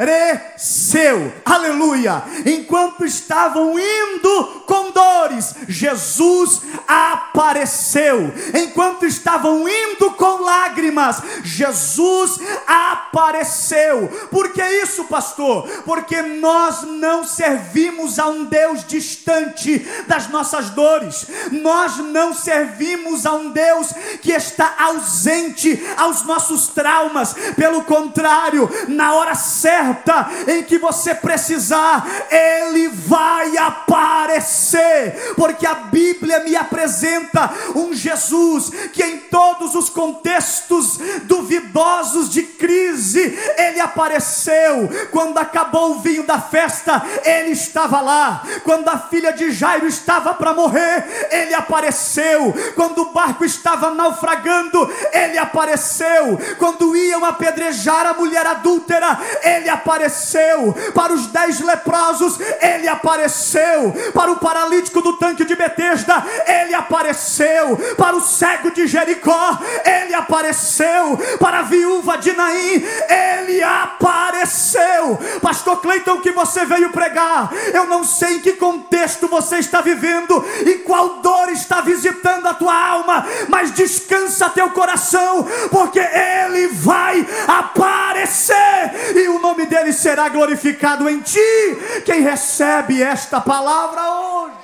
apareceu. 0.00 1.32
Aleluia! 1.44 2.24
Enquanto 2.44 3.04
estavam 3.04 3.78
indo 3.78 4.44
com 4.66 4.90
dores, 4.90 5.54
Jesus 5.68 6.62
apareceu. 6.86 8.32
Enquanto 8.54 9.06
estavam 9.06 9.68
indo 9.68 10.10
com 10.12 10.42
lágrimas, 10.42 11.22
Jesus 11.44 12.38
apareceu. 12.66 14.08
Por 14.30 14.52
que 14.52 14.62
isso, 14.62 15.04
pastor? 15.04 15.68
Porque 15.84 16.20
nós 16.22 16.82
não 16.82 17.24
servimos 17.24 18.18
a 18.18 18.26
um 18.26 18.44
Deus 18.44 18.84
distante 18.84 19.78
das 20.08 20.28
nossas 20.28 20.70
dores. 20.70 21.26
Nós 21.52 21.98
não 21.98 22.34
servimos 22.34 23.26
a 23.26 23.32
um 23.34 23.50
Deus 23.50 23.92
que 24.22 24.32
está 24.32 24.74
ausente 24.78 25.80
aos 25.96 26.22
nossos 26.24 26.68
traumas. 26.68 27.34
Pelo 27.56 27.84
contrário, 27.84 28.68
na 28.88 29.14
hora 29.14 29.19
certa 29.34 30.28
em 30.46 30.62
que 30.62 30.78
você 30.78 31.14
precisar, 31.14 32.06
Ele 32.30 32.88
vai 32.88 33.56
aparecer, 33.56 35.34
porque 35.36 35.66
a 35.66 35.74
Bíblia 35.74 36.40
me 36.40 36.56
apresenta 36.56 37.50
um 37.74 37.92
Jesus 37.92 38.70
que, 38.92 39.02
em 39.02 39.18
todos 39.18 39.74
os 39.74 39.88
contextos 39.90 40.98
duvidosos 41.24 42.30
de 42.30 42.42
crise, 42.42 43.38
Ele 43.56 43.80
apareceu. 43.80 44.88
Quando 45.10 45.38
acabou 45.38 45.92
o 45.92 46.00
vinho 46.00 46.22
da 46.24 46.40
festa, 46.40 47.02
Ele 47.24 47.50
estava 47.50 48.00
lá. 48.00 48.42
Quando 48.64 48.88
a 48.88 48.98
filha 48.98 49.32
de 49.32 49.50
Jairo 49.52 49.86
estava 49.86 50.34
para 50.34 50.54
morrer, 50.54 51.28
Ele 51.30 51.54
apareceu. 51.54 52.54
Quando 52.74 53.02
o 53.02 53.12
barco 53.12 53.44
estava 53.44 53.90
naufragando, 53.90 54.90
Ele 55.12 55.38
apareceu. 55.38 56.38
Quando 56.58 56.96
iam 56.96 57.24
apedrejar 57.24 58.06
a 58.06 58.14
mulher 58.14 58.46
adúltera, 58.46 59.09
ele 59.42 59.68
apareceu. 59.68 60.74
Para 60.94 61.12
os 61.12 61.26
dez 61.26 61.60
leprosos, 61.60 62.38
ele 62.60 62.88
apareceu. 62.88 63.94
Para 64.12 64.32
o 64.32 64.36
paralítico 64.36 65.00
do 65.00 65.14
tanque 65.14 65.44
de 65.44 65.56
Betesda, 65.56 66.24
ele 66.46 66.74
apareceu. 66.74 67.76
Para 67.96 68.16
o 68.16 68.20
cego 68.20 68.70
de 68.70 68.86
Jericó, 68.86 69.58
ele 69.84 70.14
apareceu. 70.14 71.18
Para 71.38 71.60
a 71.60 71.62
viúva 71.62 72.18
de 72.18 72.32
Naim, 72.32 72.84
ele 73.36 73.62
apareceu. 73.62 75.18
Pastor 75.40 75.80
Cleiton, 75.80 76.20
que 76.20 76.32
você 76.32 76.64
veio 76.64 76.90
pregar? 76.90 77.50
Eu 77.72 77.86
não 77.86 78.04
sei 78.04 78.36
em 78.36 78.40
que 78.40 78.52
contexto 78.52 79.28
você 79.28 79.58
está 79.58 79.80
vivendo 79.80 80.44
e 80.66 80.74
qual 80.78 81.20
dor 81.20 81.48
está 81.50 81.80
visitando 81.80 82.46
a 82.46 82.54
tua 82.54 82.74
alma, 82.74 83.26
mas 83.48 83.72
descansa 83.72 84.50
teu 84.50 84.70
coração, 84.70 85.46
porque 85.70 85.98
ele 85.98 86.68
vai 86.68 87.26
aparecer 87.46 88.90
e 89.14 89.28
o 89.28 89.38
nome 89.38 89.66
dele 89.66 89.92
será 89.92 90.28
glorificado 90.28 91.08
em 91.08 91.20
ti. 91.20 91.38
Quem 92.04 92.20
recebe 92.20 93.02
esta 93.02 93.40
palavra 93.40 94.02
hoje? 94.02 94.56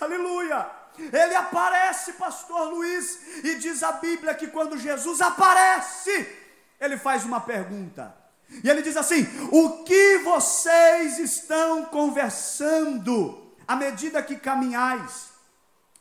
Aleluia. 0.00 0.66
Ele 0.98 1.34
aparece, 1.34 2.12
pastor 2.12 2.68
Luiz, 2.68 3.18
e 3.42 3.56
diz 3.56 3.82
a 3.82 3.92
Bíblia 3.92 4.34
que 4.34 4.46
quando 4.46 4.78
Jesus 4.78 5.20
aparece, 5.20 6.28
ele 6.80 6.96
faz 6.96 7.24
uma 7.24 7.40
pergunta. 7.40 8.14
E 8.62 8.68
ele 8.68 8.82
diz 8.82 8.96
assim: 8.96 9.26
O 9.50 9.82
que 9.84 10.18
vocês 10.18 11.18
estão 11.18 11.84
conversando 11.86 13.52
à 13.66 13.74
medida 13.74 14.22
que 14.22 14.36
caminhais? 14.36 15.30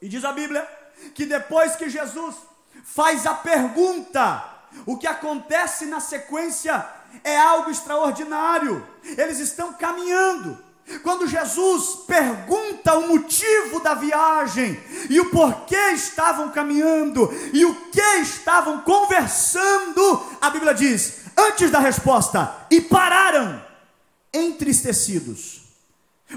E 0.02 0.08
diz 0.08 0.24
a 0.24 0.32
Bíblia 0.32 0.68
que 1.16 1.26
depois 1.26 1.76
que 1.76 1.90
Jesus 1.90 2.36
faz 2.84 3.26
a 3.26 3.34
pergunta, 3.34 4.53
o 4.86 4.98
que 4.98 5.08
acontece 5.08 5.86
na 5.86 6.00
sequência 6.00 6.86
é 7.24 7.38
algo 7.38 7.70
extraordinário. 7.70 8.86
Eles 9.04 9.40
estão 9.40 9.74
caminhando. 9.74 10.58
Quando 11.02 11.28
Jesus 11.28 12.00
pergunta 12.06 12.98
o 12.98 13.08
motivo 13.08 13.80
da 13.80 13.94
viagem 13.94 14.78
e 15.10 15.20
o 15.20 15.30
porquê 15.30 15.92
estavam 15.94 16.50
caminhando 16.52 17.34
e 17.54 17.64
o 17.64 17.74
que 17.90 18.02
estavam 18.20 18.82
conversando, 18.82 20.26
a 20.42 20.50
Bíblia 20.50 20.74
diz: 20.74 21.22
antes 21.38 21.72
da 21.72 21.80
resposta, 21.80 22.54
e 22.70 22.82
pararam 22.82 23.64
entristecidos. 24.34 25.62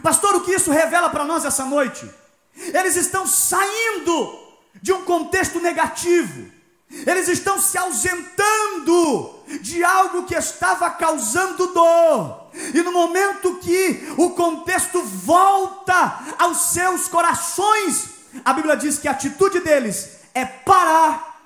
Pastor, 0.03 0.37
o 0.37 0.43
que 0.43 0.53
isso 0.53 0.71
revela 0.71 1.11
para 1.11 1.25
nós 1.25 1.45
essa 1.45 1.65
noite? 1.65 2.09
Eles 2.57 2.95
estão 2.95 3.27
saindo 3.27 4.39
de 4.81 4.93
um 4.93 5.03
contexto 5.03 5.59
negativo 5.61 6.56
eles 6.91 7.29
estão 7.29 7.61
se 7.61 7.77
ausentando 7.77 9.35
de 9.61 9.83
algo 9.83 10.25
que 10.25 10.35
estava 10.35 10.89
causando 10.91 11.69
dor. 11.69 12.51
E 12.73 12.83
no 12.83 12.93
momento 12.93 13.57
que 13.57 14.09
o 14.17 14.31
contexto 14.31 15.03
volta 15.03 16.35
aos 16.39 16.73
seus 16.73 17.09
corações, 17.09 18.09
a 18.45 18.53
Bíblia 18.53 18.77
diz 18.77 18.99
que 18.99 19.09
a 19.09 19.13
atitude 19.13 19.61
deles 19.61 20.19
é 20.35 20.45
parar 20.45 21.37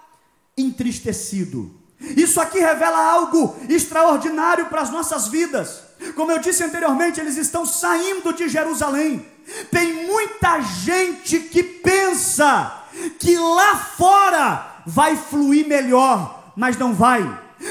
entristecido. 0.56 1.74
Isso 2.00 2.40
aqui 2.40 2.58
revela 2.58 2.98
algo 2.98 3.56
extraordinário 3.68 4.66
para 4.66 4.82
as 4.82 4.90
nossas 4.90 5.28
vidas. 5.28 5.82
Como 6.14 6.32
eu 6.32 6.38
disse 6.38 6.62
anteriormente, 6.62 7.20
eles 7.20 7.36
estão 7.36 7.66
saindo 7.66 8.32
de 8.32 8.48
Jerusalém. 8.48 9.26
Tem 9.70 10.06
muita 10.06 10.60
gente 10.60 11.40
que 11.40 11.62
pensa 11.62 12.84
que 13.18 13.36
lá 13.36 13.76
fora 13.76 14.79
vai 14.90 15.16
fluir 15.16 15.68
melhor, 15.68 16.52
mas 16.56 16.76
não 16.76 16.92
vai. 16.92 17.22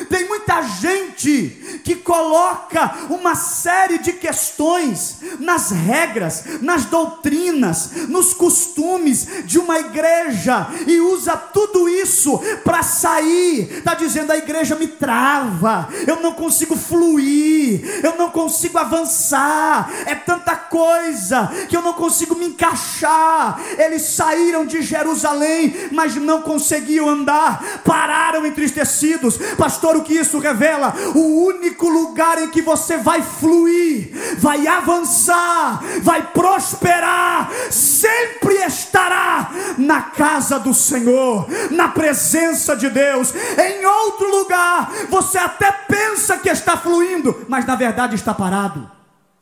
Tem 0.08 0.28
muita 0.28 0.62
gente 0.62 1.82
que 1.84 1.96
coloca 1.96 3.08
uma 3.10 3.34
série 3.34 3.98
de 3.98 4.14
questões 4.14 5.18
nas 5.40 5.72
regras, 5.72 6.44
nas 6.62 6.86
doutrinas, 6.86 7.92
nos 8.08 8.34
costumes 8.34 9.28
de 9.46 9.58
uma 9.58 9.80
igreja 9.80 10.68
e 10.86 11.00
usa 11.00 11.36
tudo 11.36 11.90
isso 11.90 12.38
para 12.64 12.84
sair. 12.84 13.80
Está 13.80 13.96
dizendo: 13.96 14.32
a 14.32 14.38
igreja 14.38 14.76
me 14.76 14.88
trava, 14.88 15.90
eu 16.06 16.22
não 16.22 16.34
consigo 16.34 16.76
fluir, 16.76 17.82
eu 18.04 18.16
não 18.16 18.30
consigo 18.30 18.78
avançar, 18.78 19.92
é 20.06 20.14
tanta 20.14 20.56
coisa 20.56 21.48
que 21.68 21.76
eu 21.76 21.82
não 21.82 21.94
consigo 21.94 22.36
me 22.36 22.46
encaixar. 22.46 23.60
Eles 23.76 24.04
saíram 24.04 24.68
de 24.68 24.84
Jerusalém, 24.84 25.90
mas 25.92 26.16
não 26.16 26.44
conseguiam 26.44 27.10
andar, 27.10 27.82
pararam 27.84 28.46
entristecidos. 28.46 29.38
Pastor, 29.58 29.79
pastor, 29.80 29.96
o 29.96 30.04
que 30.04 30.14
isso 30.14 30.38
revela? 30.40 30.94
O 31.16 31.46
único 31.46 31.88
lugar 31.88 32.38
em 32.42 32.50
que 32.50 32.62
você 32.62 32.98
vai 32.98 33.22
fluir, 33.22 34.12
vai 34.38 34.68
avançar, 34.68 35.82
vai 36.02 36.22
prosperar, 36.34 37.50
sempre 37.72 38.56
estará 38.56 39.50
na 39.78 40.02
casa 40.02 40.60
do 40.60 40.74
Senhor, 40.74 41.48
na 41.72 41.88
presença 41.88 42.76
de 42.76 42.90
Deus. 42.90 43.34
Em 43.58 43.86
outro 43.86 44.30
lugar, 44.30 44.92
você 45.10 45.38
até 45.38 45.72
pensa 45.72 46.38
que 46.38 46.50
está 46.50 46.76
fluindo, 46.76 47.46
mas 47.48 47.66
na 47.66 47.76
verdade 47.76 48.16
está 48.16 48.34
parado. 48.34 48.99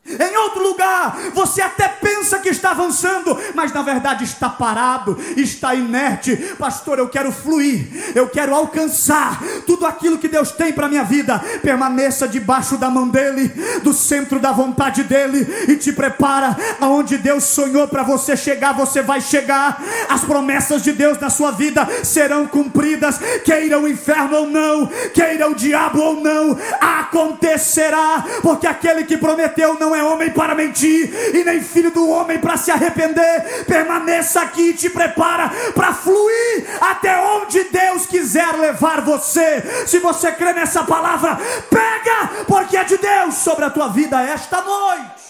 Em 0.07 0.37
outro 0.37 0.63
lugar, 0.63 1.17
você 1.33 1.61
até 1.61 1.87
pensa 1.87 2.39
que 2.39 2.49
está 2.49 2.71
avançando, 2.71 3.37
mas 3.53 3.73
na 3.73 3.81
verdade 3.81 4.23
está 4.23 4.49
parado, 4.49 5.17
está 5.35 5.75
inerte. 5.75 6.35
Pastor, 6.57 6.97
eu 6.97 7.09
quero 7.09 7.31
fluir, 7.31 8.13
eu 8.15 8.27
quero 8.29 8.55
alcançar 8.55 9.41
tudo 9.65 9.85
aquilo 9.85 10.17
que 10.17 10.27
Deus 10.27 10.51
tem 10.51 10.71
para 10.71 10.87
minha 10.87 11.03
vida. 11.03 11.39
Permaneça 11.61 12.27
debaixo 12.27 12.77
da 12.77 12.89
mão 12.89 13.09
dEle, 13.09 13.49
do 13.83 13.93
centro 13.93 14.39
da 14.39 14.51
vontade 14.51 15.03
dEle, 15.03 15.45
e 15.67 15.75
te 15.75 15.91
prepara 15.91 16.55
aonde 16.79 17.17
Deus 17.17 17.43
sonhou 17.43 17.87
para 17.87 18.03
você 18.03 18.37
chegar, 18.37 18.73
você 18.73 19.01
vai 19.01 19.19
chegar. 19.19 19.81
As 20.07 20.23
promessas 20.23 20.81
de 20.81 20.93
Deus 20.93 21.19
na 21.19 21.29
sua 21.29 21.51
vida 21.51 21.87
serão 22.03 22.47
cumpridas, 22.47 23.19
queira 23.43 23.79
o 23.79 23.87
inferno 23.87 24.37
ou 24.37 24.47
não, 24.47 24.87
queira 25.13 25.49
o 25.49 25.55
diabo 25.55 26.01
ou 26.01 26.21
não, 26.21 26.57
acontecerá, 26.79 28.23
porque 28.41 28.67
aquele 28.67 29.03
que 29.03 29.17
prometeu 29.17 29.77
não 29.79 29.95
é 29.95 29.96
é 29.97 30.03
homem 30.03 30.31
para 30.31 30.55
mentir, 30.55 31.11
e 31.35 31.43
nem 31.43 31.61
filho 31.61 31.91
do 31.91 32.07
homem 32.09 32.39
para 32.39 32.57
se 32.57 32.71
arrepender. 32.71 33.65
Permaneça 33.65 34.41
aqui 34.41 34.69
e 34.69 34.73
te 34.73 34.89
prepara 34.89 35.49
para 35.73 35.93
fluir 35.93 36.67
até 36.81 37.19
onde 37.19 37.63
Deus 37.65 38.05
quiser 38.05 38.53
levar 38.55 39.01
você. 39.01 39.85
Se 39.87 39.99
você 39.99 40.31
crê 40.31 40.53
nessa 40.53 40.83
palavra, 40.83 41.37
pega, 41.69 42.45
porque 42.47 42.77
é 42.77 42.83
de 42.83 42.97
Deus 42.97 43.35
sobre 43.35 43.65
a 43.65 43.69
tua 43.69 43.89
vida 43.89 44.21
esta 44.21 44.61
noite. 44.61 45.27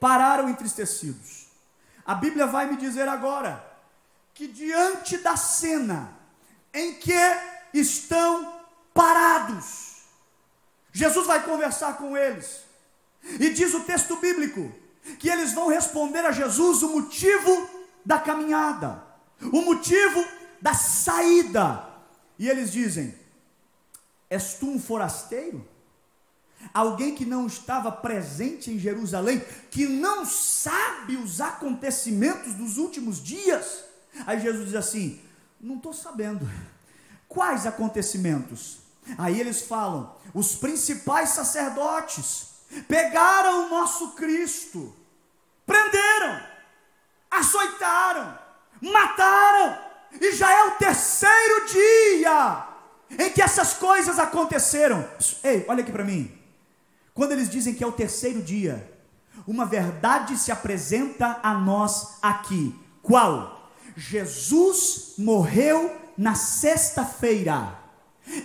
Pararam 0.00 0.48
entristecidos. 0.48 1.46
A 2.04 2.14
Bíblia 2.14 2.46
vai 2.46 2.66
me 2.66 2.76
dizer 2.76 3.08
agora 3.08 3.64
que 4.34 4.48
diante 4.48 5.18
da 5.18 5.36
cena 5.36 6.12
em 6.74 6.94
que 6.94 7.14
estão 7.72 8.60
parados, 8.92 9.81
Jesus 10.92 11.26
vai 11.26 11.42
conversar 11.42 11.96
com 11.96 12.16
eles. 12.16 12.60
E 13.40 13.50
diz 13.50 13.72
o 13.74 13.80
texto 13.80 14.16
bíblico 14.16 14.72
que 15.18 15.28
eles 15.28 15.52
vão 15.52 15.68
responder 15.68 16.20
a 16.20 16.32
Jesus 16.32 16.82
o 16.82 16.88
motivo 16.88 17.68
da 18.04 18.18
caminhada, 18.18 19.02
o 19.52 19.62
motivo 19.62 20.24
da 20.60 20.74
saída. 20.74 21.88
E 22.38 22.48
eles 22.48 22.70
dizem: 22.72 23.14
És 24.28 24.54
tu 24.54 24.66
um 24.68 24.80
forasteiro? 24.80 25.66
Alguém 26.72 27.14
que 27.14 27.24
não 27.24 27.46
estava 27.46 27.90
presente 27.90 28.70
em 28.70 28.78
Jerusalém, 28.78 29.44
que 29.70 29.86
não 29.86 30.24
sabe 30.24 31.16
os 31.16 31.40
acontecimentos 31.40 32.54
dos 32.54 32.76
últimos 32.76 33.22
dias? 33.22 33.84
Aí 34.26 34.40
Jesus 34.40 34.66
diz 34.66 34.74
assim: 34.74 35.20
Não 35.60 35.76
estou 35.76 35.92
sabendo. 35.92 36.48
Quais 37.28 37.66
acontecimentos? 37.66 38.81
Aí 39.18 39.40
eles 39.40 39.62
falam: 39.62 40.14
os 40.32 40.54
principais 40.54 41.30
sacerdotes 41.30 42.48
pegaram 42.88 43.66
o 43.66 43.70
nosso 43.70 44.12
Cristo, 44.12 44.94
prenderam, 45.66 46.40
açoitaram, 47.30 48.38
mataram, 48.80 49.78
e 50.20 50.32
já 50.32 50.50
é 50.50 50.64
o 50.64 50.72
terceiro 50.72 51.66
dia 51.66 52.66
em 53.18 53.30
que 53.30 53.42
essas 53.42 53.74
coisas 53.74 54.18
aconteceram. 54.18 55.06
Ei, 55.42 55.64
olha 55.68 55.82
aqui 55.82 55.92
para 55.92 56.04
mim. 56.04 56.38
Quando 57.14 57.32
eles 57.32 57.50
dizem 57.50 57.74
que 57.74 57.84
é 57.84 57.86
o 57.86 57.92
terceiro 57.92 58.40
dia, 58.40 58.90
uma 59.46 59.66
verdade 59.66 60.36
se 60.38 60.50
apresenta 60.50 61.40
a 61.42 61.52
nós 61.52 62.18
aqui. 62.22 62.74
Qual? 63.02 63.70
Jesus 63.94 65.14
morreu 65.18 65.94
na 66.16 66.34
sexta-feira 66.34 67.81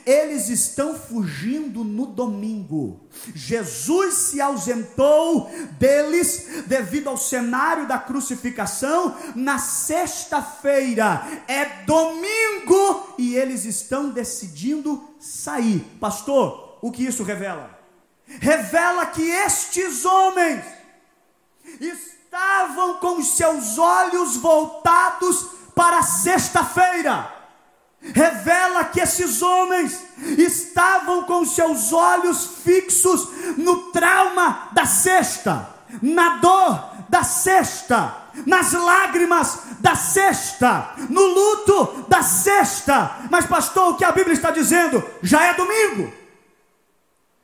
eles 0.05 0.49
estão 0.49 0.97
fugindo 0.97 1.83
no 1.83 2.05
domingo. 2.05 3.07
Jesus 3.33 4.15
se 4.15 4.41
ausentou 4.41 5.49
deles 5.79 6.63
devido 6.67 7.07
ao 7.09 7.17
cenário 7.17 7.87
da 7.87 7.97
crucificação 7.97 9.15
na 9.35 9.57
sexta-feira. 9.57 11.25
É 11.47 11.83
domingo 11.85 13.15
e 13.17 13.35
eles 13.35 13.65
estão 13.65 14.09
decidindo 14.09 15.03
sair. 15.19 15.79
Pastor, 15.99 16.77
o 16.81 16.91
que 16.91 17.03
isso 17.03 17.23
revela? 17.23 17.77
Revela 18.25 19.05
que 19.05 19.21
estes 19.21 20.03
homens 20.03 20.63
estavam 21.79 22.95
com 22.95 23.21
seus 23.23 23.77
olhos 23.77 24.35
voltados 24.35 25.47
para 25.73 26.01
sexta-feira 26.01 27.36
revela 28.01 28.85
que 28.85 28.99
esses 28.99 29.41
homens 29.41 30.01
estavam 30.37 31.23
com 31.23 31.45
seus 31.45 31.91
olhos 31.91 32.61
fixos 32.63 33.27
no 33.57 33.91
trauma 33.91 34.69
da 34.71 34.85
cesta, 34.85 35.69
na 36.01 36.37
dor 36.37 36.97
da 37.09 37.23
cesta, 37.23 38.15
nas 38.45 38.73
lágrimas 38.73 39.59
da 39.79 39.95
cesta, 39.95 40.93
no 41.09 41.21
luto 41.21 42.05
da 42.07 42.21
cesta. 42.21 43.17
Mas, 43.29 43.45
pastor, 43.45 43.93
o 43.93 43.97
que 43.97 44.03
a 44.03 44.11
Bíblia 44.11 44.33
está 44.33 44.51
dizendo 44.51 45.03
já 45.21 45.45
é 45.45 45.53
domingo. 45.53 46.13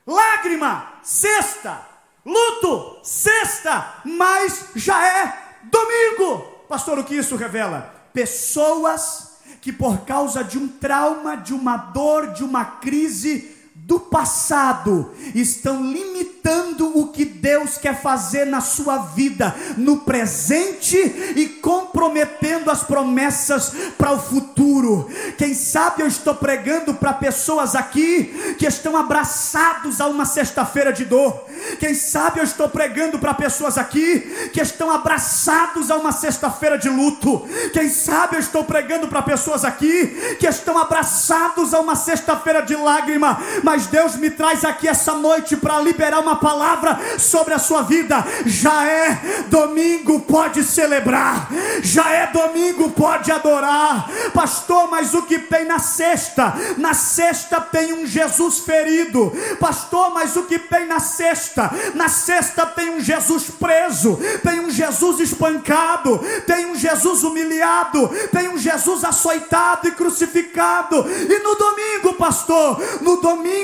Lágrima, 0.06 0.94
cesta, 1.02 1.82
luto, 2.26 3.00
cesta, 3.04 4.02
mas 4.04 4.66
já 4.76 5.06
é 5.06 5.38
domingo. 5.64 6.40
Pastor, 6.68 7.00
o 7.00 7.04
que 7.04 7.16
isso 7.16 7.36
revela? 7.36 7.94
Pessoas 8.14 9.23
que 9.64 9.72
por 9.72 10.00
causa 10.02 10.44
de 10.44 10.58
um 10.58 10.68
trauma, 10.68 11.38
de 11.38 11.54
uma 11.54 11.78
dor, 11.78 12.34
de 12.34 12.44
uma 12.44 12.66
crise 12.66 13.53
do 13.86 14.00
passado 14.00 15.12
estão 15.36 15.84
limitando 15.84 16.98
o 16.98 17.10
que 17.10 17.26
Deus 17.26 17.78
quer 17.78 18.02
fazer 18.02 18.46
na 18.46 18.62
sua 18.62 18.98
vida 18.98 19.54
no 19.76 19.98
presente 19.98 20.98
e 21.36 21.48
comprometendo 21.62 22.72
as 22.72 22.82
promessas 22.82 23.74
para 23.98 24.14
o 24.14 24.20
futuro. 24.20 25.10
Quem 25.38 25.54
sabe 25.54 26.02
eu 26.02 26.08
estou 26.08 26.34
pregando 26.34 26.94
para 26.94 27.14
pessoas 27.14 27.76
aqui 27.76 28.56
que 28.58 28.66
estão 28.66 28.96
abraçados 28.96 30.00
a 30.00 30.08
uma 30.08 30.26
sexta-feira 30.26 30.94
de 30.94 31.04
dor. 31.04 31.46
Quem 31.78 31.94
sabe 31.94 32.40
eu 32.40 32.44
estou 32.46 32.70
pregando 32.70 33.20
para 33.20 33.34
pessoas 33.34 33.78
aqui 33.78 34.22
que 34.54 34.62
estão 34.62 34.92
abraçados 34.92 35.92
a 35.92 35.98
uma 35.98 36.14
sexta-feira 36.14 36.78
de 36.78 36.90
luto. 36.90 37.46
Quem 37.74 37.90
sabe 37.90 38.38
eu 38.38 38.40
estou 38.40 38.64
pregando 38.64 39.10
para 39.10 39.22
pessoas 39.22 39.66
aqui 39.66 40.08
que 40.40 40.48
estão 40.48 40.78
abraçados 40.78 41.74
a 41.74 41.82
uma 41.82 41.96
sexta-feira 41.98 42.62
de 42.62 42.76
lágrima, 42.76 43.38
mas 43.62 43.73
mas 43.74 43.88
Deus 43.88 44.16
me 44.18 44.30
traz 44.30 44.64
aqui 44.64 44.88
essa 44.88 45.16
noite 45.16 45.58
para 45.58 45.82
liberar 45.82 46.20
uma 46.20 46.36
palavra 46.36 46.96
sobre 47.18 47.56
a 47.56 47.58
sua 47.58 47.82
vida. 47.82 48.24
Já 48.46 48.88
é 48.88 49.20
domingo, 49.48 50.20
pode 50.20 50.64
celebrar. 50.64 51.50
Já 51.82 52.08
é 52.12 52.28
domingo, 52.28 52.92
pode 52.92 53.32
adorar. 53.32 54.08
Pastor, 54.32 54.92
mas 54.92 55.16
o 55.16 55.24
que 55.24 55.40
tem 55.40 55.66
na 55.66 55.80
sexta? 55.80 56.54
Na 56.78 56.94
sexta 56.94 57.60
tem 57.60 57.94
um 57.94 58.06
Jesus 58.06 58.60
ferido. 58.60 59.34
Pastor, 59.60 60.14
mas 60.14 60.36
o 60.36 60.44
que 60.44 60.60
tem 60.60 60.86
na 60.86 61.00
sexta? 61.00 61.72
Na 61.96 62.08
sexta 62.10 62.68
tem 62.68 62.92
um 62.92 63.00
Jesus 63.00 63.46
preso, 63.50 64.20
tem 64.44 64.60
um 64.60 64.70
Jesus 64.70 65.20
espancado, 65.20 66.20
tem 66.46 66.68
um 66.68 66.76
Jesus 66.76 67.24
humilhado, 67.24 68.08
tem 68.32 68.50
um 68.50 68.58
Jesus 68.60 69.04
açoitado 69.04 69.88
e 69.88 69.92
crucificado. 69.94 71.04
E 71.10 71.40
no 71.40 71.56
domingo, 71.56 72.14
pastor, 72.14 72.80
no 73.02 73.18
domingo 73.18 73.63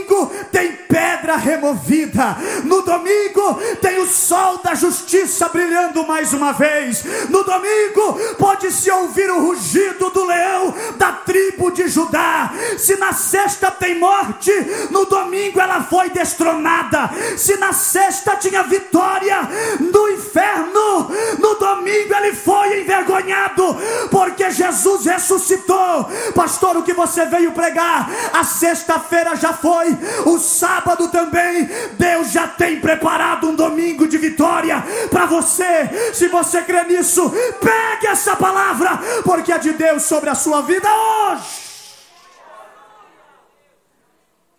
tem 0.52 0.72
pedra 0.88 1.36
removida. 1.36 2.38
No 2.64 2.82
domingo 2.82 3.56
tem 3.82 4.00
o 4.00 4.08
sol 4.08 4.58
da 4.58 4.76
justiça 4.76 5.50
brilhando 5.50 6.06
mais 6.06 6.34
uma 6.34 6.54
vez. 6.54 7.04
No 7.30 7.44
domingo 7.44 8.20
pode-se 8.38 8.90
ouvir 8.92 9.30
o 9.30 9.40
rugido 9.40 10.10
do 10.10 10.26
leão 10.26 10.74
da 10.98 11.12
tribo 11.12 11.72
de 11.72 11.88
Judá. 11.88 12.52
Se 12.78 12.96
na 12.96 13.14
sexta 13.14 13.72
tem 13.72 14.00
morte, 14.00 14.52
no 14.90 15.06
domingo 15.06 15.60
ela 15.60 15.84
foi 15.84 16.10
destronada. 16.10 17.10
Se 17.38 17.58
na 17.58 17.74
sexta 17.74 18.36
tinha 18.36 18.64
vitória 18.64 19.38
no 19.80 20.10
inferno, 20.10 21.10
no 21.40 21.56
domingo 21.56 22.14
ele 22.16 22.34
foi 22.34 22.82
envergonhado, 22.82 23.78
porque 24.10 24.50
Jesus 24.52 25.06
ressuscitou. 25.06 26.10
Pastor, 26.34 26.78
o 26.78 26.84
que 26.84 26.94
você 26.94 27.26
veio 27.26 27.52
pregar? 27.52 28.10
A 28.34 28.44
sexta-feira 28.44 29.36
já 29.36 29.54
foi, 29.54 29.89
o 30.26 30.38
sábado 30.40 31.08
também. 31.10 31.66
Deus 31.98 32.32
já 32.32 32.48
tem 32.48 32.80
preparado 32.80 33.50
um 33.50 33.56
domingo 33.56 34.08
de 34.08 34.18
vitória 34.18 34.84
para 35.10 35.26
você. 35.26 36.14
Se 36.14 36.28
você 36.28 36.62
crê 36.64 36.84
nisso, 36.86 37.30
pegue 37.60 38.08
essa 38.08 38.36
palavra, 38.36 39.00
porque 39.24 39.52
é 39.52 39.58
de 39.58 39.74
Deus 39.74 40.04
sobre 40.04 40.30
a 40.30 40.36
sua 40.36 40.62
vida 40.62 40.88
hoje. 40.90 41.70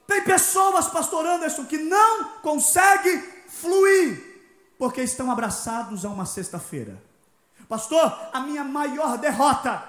Tem 0.07 0.23
pessoas, 0.23 0.89
pastor 0.89 1.25
Anderson, 1.25 1.65
que 1.65 1.79
não 1.79 2.25
conseguem 2.43 3.23
fluir, 3.47 4.21
porque 4.77 5.03
estão 5.03 5.31
abraçados 5.31 6.05
a 6.05 6.09
uma 6.09 6.27
sexta-feira. 6.27 7.01
Pastor, 7.69 8.13
a 8.33 8.41
minha 8.41 8.65
maior 8.65 9.17
derrota 9.19 9.85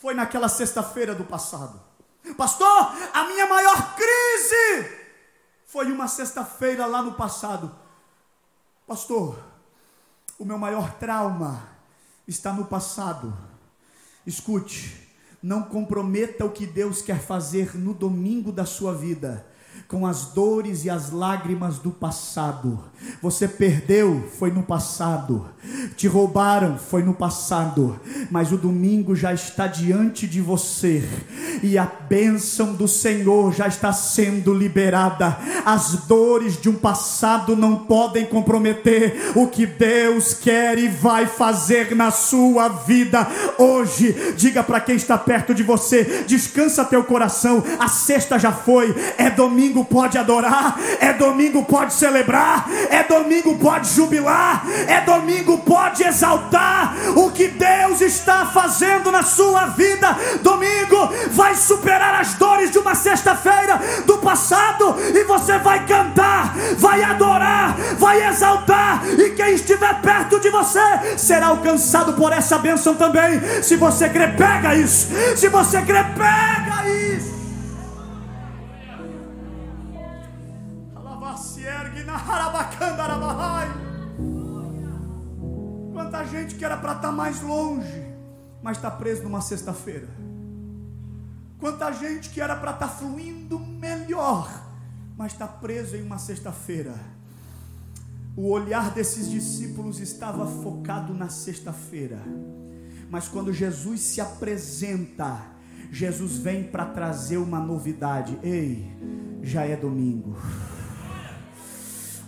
foi 0.00 0.14
naquela 0.14 0.48
sexta-feira 0.48 1.14
do 1.14 1.24
passado. 1.24 1.80
Pastor, 2.36 2.92
a 3.12 3.24
minha 3.24 3.46
maior 3.46 3.96
crise 3.96 4.96
foi 5.66 5.90
uma 5.90 6.06
sexta-feira 6.06 6.86
lá 6.86 7.02
no 7.02 7.14
passado. 7.14 7.74
Pastor, 8.86 9.38
o 10.38 10.44
meu 10.44 10.58
maior 10.58 10.94
trauma 10.94 11.68
está 12.26 12.52
no 12.52 12.66
passado. 12.66 13.36
Escute, 14.26 15.08
não 15.42 15.64
comprometa 15.64 16.44
o 16.44 16.52
que 16.52 16.66
Deus 16.66 17.02
quer 17.02 17.20
fazer 17.20 17.76
no 17.76 17.92
domingo 17.92 18.52
da 18.52 18.64
sua 18.64 18.94
vida 18.94 19.46
com 19.92 20.06
as 20.06 20.24
dores 20.24 20.86
e 20.86 20.90
as 20.90 21.12
lágrimas 21.12 21.76
do 21.76 21.90
passado. 21.90 22.82
Você 23.20 23.46
perdeu, 23.46 24.24
foi 24.38 24.50
no 24.50 24.62
passado. 24.62 25.46
Te 25.96 26.06
roubaram, 26.08 26.78
foi 26.78 27.02
no 27.02 27.12
passado. 27.12 28.00
Mas 28.30 28.52
o 28.52 28.56
domingo 28.56 29.14
já 29.14 29.34
está 29.34 29.66
diante 29.66 30.26
de 30.26 30.40
você. 30.40 31.06
E 31.62 31.76
a 31.76 31.84
bênção 31.84 32.72
do 32.72 32.88
Senhor 32.88 33.52
já 33.52 33.68
está 33.68 33.92
sendo 33.92 34.54
liberada. 34.54 35.36
As 35.64 36.06
dores 36.06 36.60
de 36.60 36.70
um 36.70 36.74
passado 36.74 37.54
não 37.54 37.76
podem 37.76 38.24
comprometer 38.24 39.32
o 39.36 39.46
que 39.46 39.66
Deus 39.66 40.32
quer 40.32 40.78
e 40.78 40.88
vai 40.88 41.26
fazer 41.26 41.94
na 41.94 42.10
sua 42.10 42.68
vida 42.68 43.28
hoje. 43.58 44.34
Diga 44.36 44.62
para 44.62 44.80
quem 44.80 44.96
está 44.96 45.18
perto 45.18 45.54
de 45.54 45.62
você: 45.62 46.24
descansa 46.26 46.84
teu 46.84 47.04
coração. 47.04 47.62
A 47.78 47.88
sexta 47.88 48.38
já 48.38 48.52
foi, 48.52 48.94
é 49.18 49.28
domingo, 49.82 49.84
pode 49.84 50.18
adorar, 50.18 50.78
é 51.00 51.12
domingo, 51.12 51.64
pode 51.64 51.92
celebrar, 51.94 52.66
é 52.90 53.02
domingo, 53.02 53.56
pode 53.58 53.88
jubilar, 53.88 54.64
é 54.86 55.00
domingo, 55.00 55.58
pode 55.58 56.04
exaltar 56.04 56.94
o 57.16 57.30
que 57.30 57.48
Deus 57.48 58.00
está 58.00 58.46
fazendo 58.46 59.10
na 59.10 59.22
sua 59.22 59.66
vida. 59.66 60.16
Domingo 60.42 61.10
vai 61.30 61.54
superar 61.54 62.20
as 62.20 62.34
dores 62.34 62.70
de 62.70 62.78
uma 62.78 62.94
sexta-feira 62.94 63.80
do 64.06 64.18
passado 64.18 64.96
e 65.14 65.24
você 65.24 65.58
vai 65.58 65.84
cantar, 65.86 66.54
vai 66.76 67.02
adorar, 67.02 67.76
vai 67.98 68.26
exaltar, 68.26 69.02
e 69.06 69.30
quem 69.30 69.54
estiver 69.54 70.00
perto 70.00 70.40
de 70.40 70.50
você 70.50 71.16
será 71.16 71.46
alcançado 71.46 72.14
por 72.14 72.32
essa 72.32 72.58
bênção 72.58 72.94
também. 72.94 73.40
Se 73.62 73.76
você 73.76 74.08
crê, 74.08 74.28
pega 74.28 74.74
isso. 74.74 75.08
Se 75.36 75.48
você 75.48 75.82
crê, 75.82 76.02
pega 76.04 76.88
isso. 76.88 77.31
Quanta 85.92 86.24
gente 86.24 86.54
que 86.56 86.64
era 86.64 86.76
para 86.76 86.92
estar 86.92 87.08
tá 87.08 87.12
mais 87.12 87.40
longe, 87.40 88.06
mas 88.62 88.76
está 88.76 88.90
preso 88.90 89.22
numa 89.22 89.40
sexta-feira. 89.40 90.08
Quanta 91.58 91.90
gente 91.92 92.28
que 92.30 92.40
era 92.40 92.54
para 92.56 92.72
estar 92.72 92.88
tá 92.88 92.94
fluindo 92.94 93.58
melhor, 93.58 94.50
mas 95.16 95.32
está 95.32 95.46
preso 95.46 95.96
em 95.96 96.02
uma 96.02 96.18
sexta-feira. 96.18 96.94
O 98.36 98.48
olhar 98.50 98.90
desses 98.90 99.30
discípulos 99.30 100.00
estava 100.00 100.46
focado 100.46 101.14
na 101.14 101.28
sexta-feira. 101.28 102.18
Mas 103.10 103.28
quando 103.28 103.52
Jesus 103.52 104.00
se 104.00 104.20
apresenta, 104.20 105.40
Jesus 105.90 106.36
vem 106.38 106.64
para 106.64 106.86
trazer 106.86 107.36
uma 107.36 107.60
novidade. 107.60 108.38
Ei, 108.42 108.90
já 109.42 109.64
é 109.64 109.76
domingo 109.76 110.36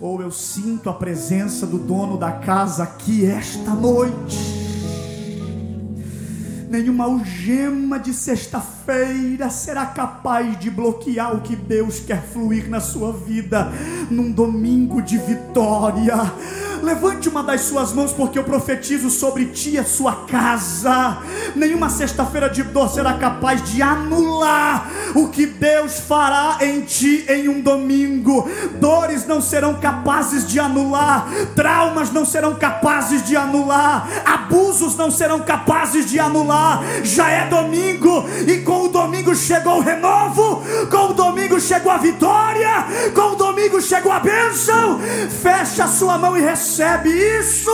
ou 0.01 0.21
eu 0.21 0.31
sinto 0.31 0.91
a 0.91 0.93
presença 0.93 1.67
do 1.67 1.79
dono 1.79 2.17
da 2.17 2.33
casa 2.33 2.83
aqui 2.83 3.25
esta 3.25 3.71
noite. 3.71 4.65
Nenhuma 6.69 7.05
algema 7.05 8.01
de 8.01 8.13
sexta-feira 8.13 9.49
será 9.49 9.87
capaz 9.87 10.59
de 10.59 10.71
bloquear 10.71 11.37
o 11.37 11.41
que 11.41 11.55
Deus 11.55 12.01
quer 12.01 12.21
fluir 12.21 12.69
na 12.69 12.81
sua 12.81 13.13
vida 13.13 13.73
num 14.11 14.33
domingo 14.33 15.01
de 15.01 15.17
vitória 15.17 16.17
Levante 16.83 17.29
uma 17.29 17.43
das 17.43 17.63
suas 17.63 17.93
mãos, 17.93 18.13
porque 18.13 18.39
eu 18.39 18.45
profetizo 18.45 19.09
sobre 19.09 19.47
ti 19.47 19.71
e 19.71 19.79
a 19.79 19.85
sua 19.85 20.25
casa. 20.27 21.19
Nenhuma 21.55 21.89
sexta-feira 21.89 22.49
de 22.49 22.63
dor 22.63 22.89
será 22.89 23.15
capaz 23.15 23.63
de 23.63 23.81
anular 23.81 24.91
o 25.15 25.29
que 25.29 25.47
Deus 25.47 26.01
fará 26.01 26.59
em 26.61 26.83
ti 26.83 27.25
em 27.29 27.49
um 27.49 27.61
domingo. 27.61 28.49
Dores 28.81 29.27
não 29.27 29.41
serão 29.41 29.75
capazes 29.75 30.47
de 30.47 30.59
anular, 30.59 31.27
traumas 31.55 32.11
não 32.11 32.25
serão 32.25 32.55
capazes 32.55 33.25
de 33.25 33.37
anular, 33.37 34.09
abusos 34.25 34.97
não 34.97 35.11
serão 35.11 35.41
capazes 35.41 36.11
de 36.11 36.19
anular. 36.19 36.83
Já 37.03 37.31
é 37.31 37.49
domingo 37.49 38.25
e 38.47 38.59
com 38.59 38.85
o 38.85 38.89
domingo 38.89 39.35
chegou 39.35 39.79
o 39.79 39.81
renovo, 39.81 40.63
com 40.91 41.11
o 41.11 41.15
domingo 41.15 41.61
chegou 41.61 41.93
a 41.93 41.99
vitória, 41.99 42.87
com 43.15 43.33
o 43.33 43.37
domingo 43.37 43.81
chegou 43.81 44.13
a 44.13 44.21
bênção. 44.21 45.01
Feche 45.43 45.81
a 45.81 45.87
sua 45.87 46.19
mão 46.19 46.37
e 46.37 46.41
recebe 46.41 46.74
recebe 46.75 47.09
isso 47.09 47.71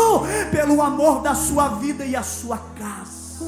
pelo 0.50 0.82
amor 0.82 1.22
da 1.22 1.34
sua 1.34 1.68
vida 1.68 2.04
e 2.04 2.14
a 2.14 2.22
sua 2.22 2.58
casa. 2.58 3.42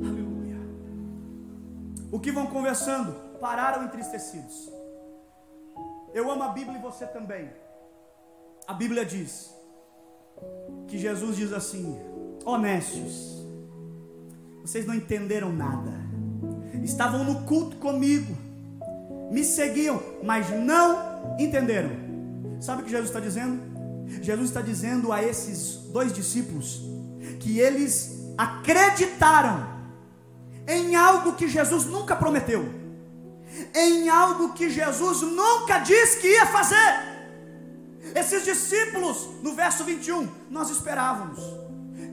Aleluia. 0.00 0.60
O 2.12 2.20
que 2.20 2.30
vão 2.30 2.46
conversando? 2.46 3.12
Pararam 3.40 3.82
entristecidos. 3.82 4.70
Eu 6.14 6.30
amo 6.30 6.44
a 6.44 6.48
Bíblia 6.50 6.78
e 6.78 6.82
você 6.82 7.04
também. 7.04 7.50
A 8.64 8.72
Bíblia 8.72 9.04
diz 9.04 9.52
que 10.86 10.96
Jesus 10.96 11.36
diz 11.36 11.52
assim: 11.52 11.98
honestos, 12.44 13.44
vocês 14.62 14.86
não 14.86 14.94
entenderam 14.94 15.52
nada, 15.52 15.90
estavam 16.84 17.24
no 17.24 17.42
culto 17.44 17.76
comigo, 17.78 18.36
me 19.32 19.42
seguiam, 19.42 20.00
mas 20.22 20.48
não 20.50 21.34
entenderam. 21.40 22.13
Sabe 22.60 22.82
o 22.82 22.84
que 22.84 22.90
Jesus 22.90 23.08
está 23.10 23.20
dizendo? 23.20 23.60
Jesus 24.22 24.48
está 24.48 24.60
dizendo 24.60 25.12
a 25.12 25.22
esses 25.22 25.76
dois 25.92 26.12
discípulos 26.12 26.80
que 27.40 27.58
eles 27.58 28.32
acreditaram 28.36 29.74
em 30.66 30.96
algo 30.96 31.34
que 31.34 31.48
Jesus 31.48 31.84
nunca 31.84 32.16
prometeu, 32.16 32.68
em 33.74 34.08
algo 34.08 34.52
que 34.54 34.70
Jesus 34.70 35.20
nunca 35.22 35.78
disse 35.78 36.20
que 36.20 36.28
ia 36.28 36.46
fazer. 36.46 37.14
Esses 38.14 38.44
discípulos, 38.44 39.28
no 39.42 39.54
verso 39.54 39.84
21, 39.84 40.28
nós 40.50 40.70
esperávamos 40.70 41.40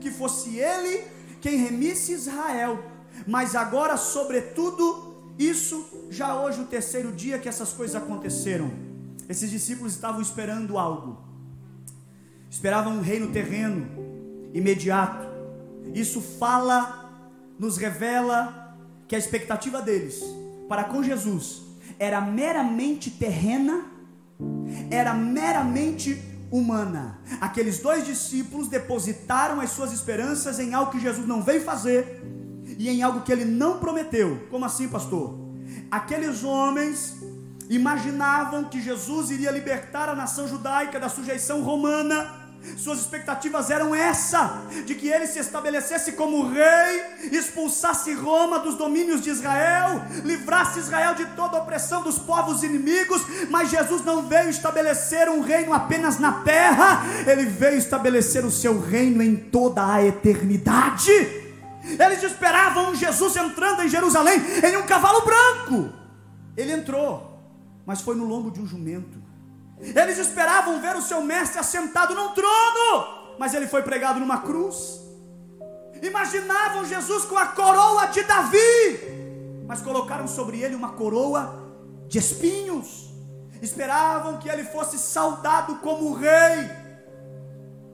que 0.00 0.10
fosse 0.10 0.58
ele 0.58 1.04
quem 1.40 1.56
remisse 1.56 2.12
Israel, 2.12 2.82
mas 3.26 3.54
agora, 3.54 3.96
sobretudo, 3.96 5.32
isso 5.38 6.06
já 6.10 6.40
hoje 6.40 6.60
o 6.60 6.66
terceiro 6.66 7.12
dia 7.12 7.38
que 7.38 7.48
essas 7.48 7.72
coisas 7.72 7.96
aconteceram. 7.96 8.70
Esses 9.28 9.50
discípulos 9.50 9.92
estavam 9.92 10.20
esperando 10.20 10.78
algo. 10.78 11.18
Esperavam 12.50 12.98
um 12.98 13.00
reino 13.00 13.28
terreno 13.32 13.86
imediato. 14.52 15.26
Isso 15.94 16.20
fala, 16.20 17.10
nos 17.58 17.76
revela 17.76 18.76
que 19.08 19.16
a 19.16 19.18
expectativa 19.18 19.80
deles 19.80 20.22
para 20.68 20.84
com 20.84 21.02
Jesus 21.02 21.62
era 21.98 22.20
meramente 22.20 23.10
terrena, 23.10 23.84
era 24.90 25.12
meramente 25.14 26.20
humana. 26.50 27.18
Aqueles 27.40 27.78
dois 27.78 28.06
discípulos 28.06 28.68
depositaram 28.68 29.60
as 29.60 29.70
suas 29.70 29.92
esperanças 29.92 30.58
em 30.58 30.74
algo 30.74 30.92
que 30.92 31.00
Jesus 31.00 31.26
não 31.26 31.42
veio 31.42 31.62
fazer 31.62 32.22
e 32.78 32.88
em 32.88 33.02
algo 33.02 33.22
que 33.22 33.32
ele 33.32 33.44
não 33.44 33.78
prometeu. 33.78 34.46
Como 34.50 34.64
assim, 34.64 34.88
pastor? 34.88 35.38
Aqueles 35.90 36.44
homens 36.44 37.16
imaginavam 37.68 38.64
que 38.64 38.80
Jesus 38.80 39.30
iria 39.30 39.50
libertar 39.50 40.08
a 40.08 40.14
nação 40.14 40.48
judaica 40.48 41.00
da 41.00 41.08
sujeição 41.08 41.62
romana 41.62 42.42
suas 42.76 43.00
expectativas 43.00 43.70
eram 43.70 43.94
essa, 43.94 44.62
de 44.86 44.94
que 44.94 45.08
ele 45.08 45.26
se 45.26 45.38
estabelecesse 45.38 46.12
como 46.12 46.48
rei, 46.48 47.02
expulsasse 47.32 48.12
Roma 48.14 48.60
dos 48.60 48.76
domínios 48.76 49.20
de 49.20 49.30
Israel, 49.30 50.02
livrasse 50.24 50.78
Israel 50.78 51.14
de 51.14 51.24
toda 51.36 51.56
a 51.56 51.62
opressão 51.62 52.02
dos 52.02 52.18
povos 52.18 52.62
inimigos, 52.62 53.20
mas 53.50 53.70
Jesus 53.70 54.04
não 54.04 54.22
veio 54.28 54.48
estabelecer 54.48 55.28
um 55.28 55.40
reino 55.40 55.72
apenas 55.72 56.18
na 56.18 56.32
terra, 56.42 57.02
ele 57.26 57.46
veio 57.46 57.76
estabelecer 57.76 58.44
o 58.44 58.50
seu 58.50 58.80
reino 58.80 59.22
em 59.22 59.34
toda 59.34 59.94
a 59.94 60.04
eternidade. 60.04 61.10
Eles 61.82 62.22
esperavam 62.22 62.94
Jesus 62.94 63.34
entrando 63.36 63.82
em 63.82 63.88
Jerusalém 63.88 64.40
em 64.64 64.76
um 64.76 64.82
cavalo 64.82 65.22
branco. 65.22 65.92
Ele 66.56 66.72
entrou, 66.72 67.31
mas 67.86 68.00
foi 68.00 68.14
no 68.14 68.24
lombo 68.24 68.50
de 68.50 68.60
um 68.60 68.66
jumento. 68.66 69.22
Eles 69.78 70.18
esperavam 70.18 70.80
ver 70.80 70.94
o 70.96 71.02
seu 71.02 71.22
mestre 71.22 71.58
assentado 71.58 72.14
num 72.14 72.30
trono, 72.30 73.36
mas 73.38 73.52
ele 73.54 73.66
foi 73.66 73.82
pregado 73.82 74.20
numa 74.20 74.38
cruz. 74.38 75.00
Imaginavam 76.00 76.84
Jesus 76.84 77.24
com 77.24 77.36
a 77.36 77.46
coroa 77.46 78.06
de 78.06 78.22
Davi, 78.22 79.64
mas 79.66 79.80
colocaram 79.80 80.26
sobre 80.26 80.60
ele 80.60 80.74
uma 80.74 80.90
coroa 80.90 81.62
de 82.08 82.18
espinhos. 82.18 83.10
Esperavam 83.60 84.38
que 84.38 84.48
ele 84.48 84.64
fosse 84.64 84.98
saudado 84.98 85.76
como 85.76 86.14
rei 86.14 86.68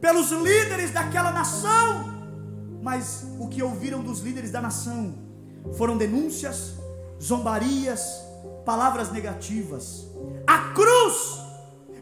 pelos 0.01 0.31
líderes 0.31 0.91
daquela 0.91 1.31
nação, 1.31 2.05
mas 2.83 3.27
o 3.39 3.49
que 3.49 3.63
ouviram 3.63 4.03
dos 4.03 4.21
líderes 4.21 4.51
da 4.51 4.61
nação 4.61 5.15
foram 5.77 5.97
denúncias, 5.97 6.75
zombarias, 7.21 8.28
palavras 8.69 9.11
negativas. 9.11 10.07
A 10.47 10.75
cruz 10.75 11.41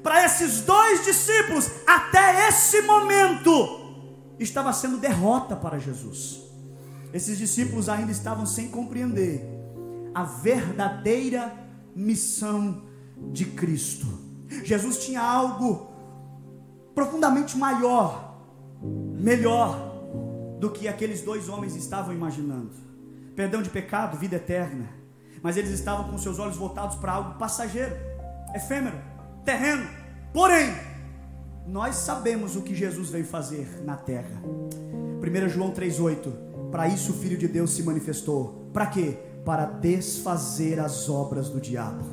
para 0.03 0.25
esses 0.27 0.63
dois 0.63 1.05
discípulos, 1.05 1.71
até 1.87 2.49
esse 2.49 2.83
momento, 2.83 3.53
estava 4.37 4.73
sendo 4.73 4.99
derrota 4.99 5.55
para 5.55 5.79
Jesus. 5.79 6.43
Esses 7.13 7.39
discípulos 7.39 7.89
ainda 7.89 8.11
estavam 8.11 8.45
sem 8.45 8.69
compreender 8.69 9.45
a 10.13 10.25
verdadeira 10.25 11.55
missão 11.95 12.83
de 13.31 13.45
Cristo. 13.45 14.07
Jesus 14.65 14.99
tinha 14.99 15.23
algo 15.23 15.89
profundamente 16.97 17.57
maior, 17.57 18.43
melhor 18.83 20.03
do 20.59 20.69
que 20.69 20.89
aqueles 20.89 21.23
dois 21.23 21.49
homens 21.49 21.77
estavam 21.77 22.13
imaginando. 22.13 22.73
Perdão 23.37 23.63
de 23.63 23.71
pecado, 23.71 24.19
vida 24.19 24.35
eterna. 24.35 25.06
Mas 25.47 25.57
eles 25.57 25.71
estavam 25.71 26.11
com 26.11 26.19
seus 26.19 26.41
olhos 26.41 26.57
voltados 26.57 26.97
para 26.97 27.13
algo 27.13 27.39
passageiro, 27.39 27.95
efêmero 28.53 28.97
terreno. 29.45 29.89
Porém, 30.33 30.75
nós 31.65 31.95
sabemos 31.95 32.57
o 32.57 32.63
que 32.63 32.75
Jesus 32.75 33.11
veio 33.11 33.25
fazer 33.25 33.81
na 33.85 33.95
terra. 33.95 34.43
1 34.43 35.49
João 35.49 35.71
3,8: 35.71 36.33
Para 36.73 36.89
isso 36.89 37.13
o 37.13 37.15
Filho 37.15 37.39
de 37.39 37.47
Deus 37.47 37.77
se 37.77 37.85
manifestou. 37.85 38.69
Para 38.73 38.87
quê? 38.87 39.17
Para 39.45 39.67
desfazer 39.67 40.81
as 40.81 41.09
obras 41.09 41.49
do 41.49 41.61
diabo. 41.61 42.05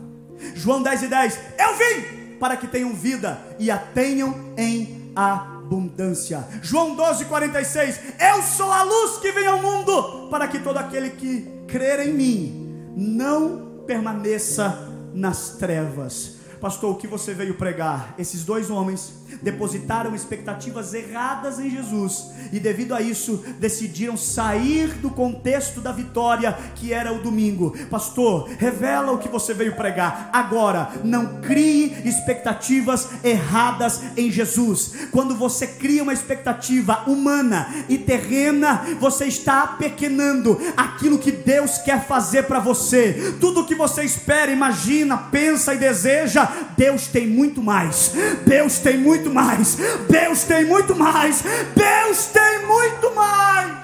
João 0.53 0.83
10 0.83 1.01
e 1.01 1.07
10: 1.07 1.39
Eu 1.57 1.75
vim 1.75 2.37
para 2.37 2.55
que 2.55 2.67
tenham 2.67 2.93
vida 2.93 3.39
e 3.57 3.71
a 3.71 3.79
tenham 3.79 4.53
em 4.55 5.11
abundância. 5.15 6.47
João 6.61 6.95
12, 6.95 7.25
46: 7.25 7.99
Eu 8.19 8.43
sou 8.43 8.71
a 8.71 8.83
luz 8.83 9.17
que 9.17 9.31
vem 9.31 9.47
ao 9.47 9.59
mundo, 9.59 10.27
para 10.29 10.47
que 10.47 10.59
todo 10.59 10.77
aquele 10.77 11.09
que 11.09 11.63
crer 11.67 12.07
em 12.07 12.13
mim 12.13 12.62
não 12.95 13.83
permaneça 13.85 14.89
nas 15.13 15.57
trevas. 15.57 16.37
Pastor, 16.59 16.91
o 16.91 16.95
que 16.95 17.07
você 17.07 17.33
veio 17.33 17.55
pregar? 17.55 18.15
Esses 18.17 18.45
dois 18.45 18.69
homens 18.69 19.22
depositaram 19.41 20.15
expectativas 20.15 20.93
erradas 20.93 21.59
em 21.59 21.69
Jesus 21.69 22.31
e, 22.51 22.59
devido 22.59 22.93
a 22.93 23.01
isso, 23.01 23.43
decidiram 23.59 24.15
sair 24.15 24.89
do 24.95 25.09
contexto 25.09 25.81
da 25.81 25.91
vitória 25.91 26.57
que 26.75 26.93
era 26.93 27.11
o 27.13 27.21
domingo. 27.21 27.75
Pastor, 27.89 28.49
revela 28.57 29.11
o 29.11 29.17
que 29.17 29.29
você 29.29 29.53
veio 29.53 29.75
pregar. 29.75 30.29
Agora, 30.31 30.91
não 31.03 31.41
crie 31.41 31.95
expectativas 32.05 33.09
erradas 33.23 34.01
em 34.17 34.31
Jesus. 34.31 35.07
Quando 35.11 35.35
você 35.35 35.67
cria 35.67 36.03
uma 36.03 36.13
expectativa 36.13 37.03
humana 37.07 37.67
e 37.89 37.97
terrena, 37.97 38.83
você 38.99 39.25
está 39.25 39.67
pequenando 39.67 40.59
aquilo 40.75 41.17
que 41.17 41.31
Deus 41.31 41.77
quer 41.79 42.05
fazer 42.05 42.43
para 42.43 42.59
você. 42.59 43.35
Tudo 43.39 43.65
que 43.65 43.75
você 43.75 44.03
espera, 44.03 44.51
imagina, 44.51 45.17
pensa 45.17 45.73
e 45.73 45.77
deseja, 45.77 46.49
Deus 46.77 47.07
tem 47.07 47.27
muito 47.27 47.61
mais. 47.61 48.13
Deus 48.45 48.79
tem 48.79 48.97
muito 48.97 49.22
mais. 49.29 49.77
Deus 50.09 50.43
tem 50.43 50.65
muito 50.65 50.95
mais. 50.95 51.41
Deus 51.41 52.27
tem 52.27 52.65
muito 52.65 53.15
mais. 53.15 53.83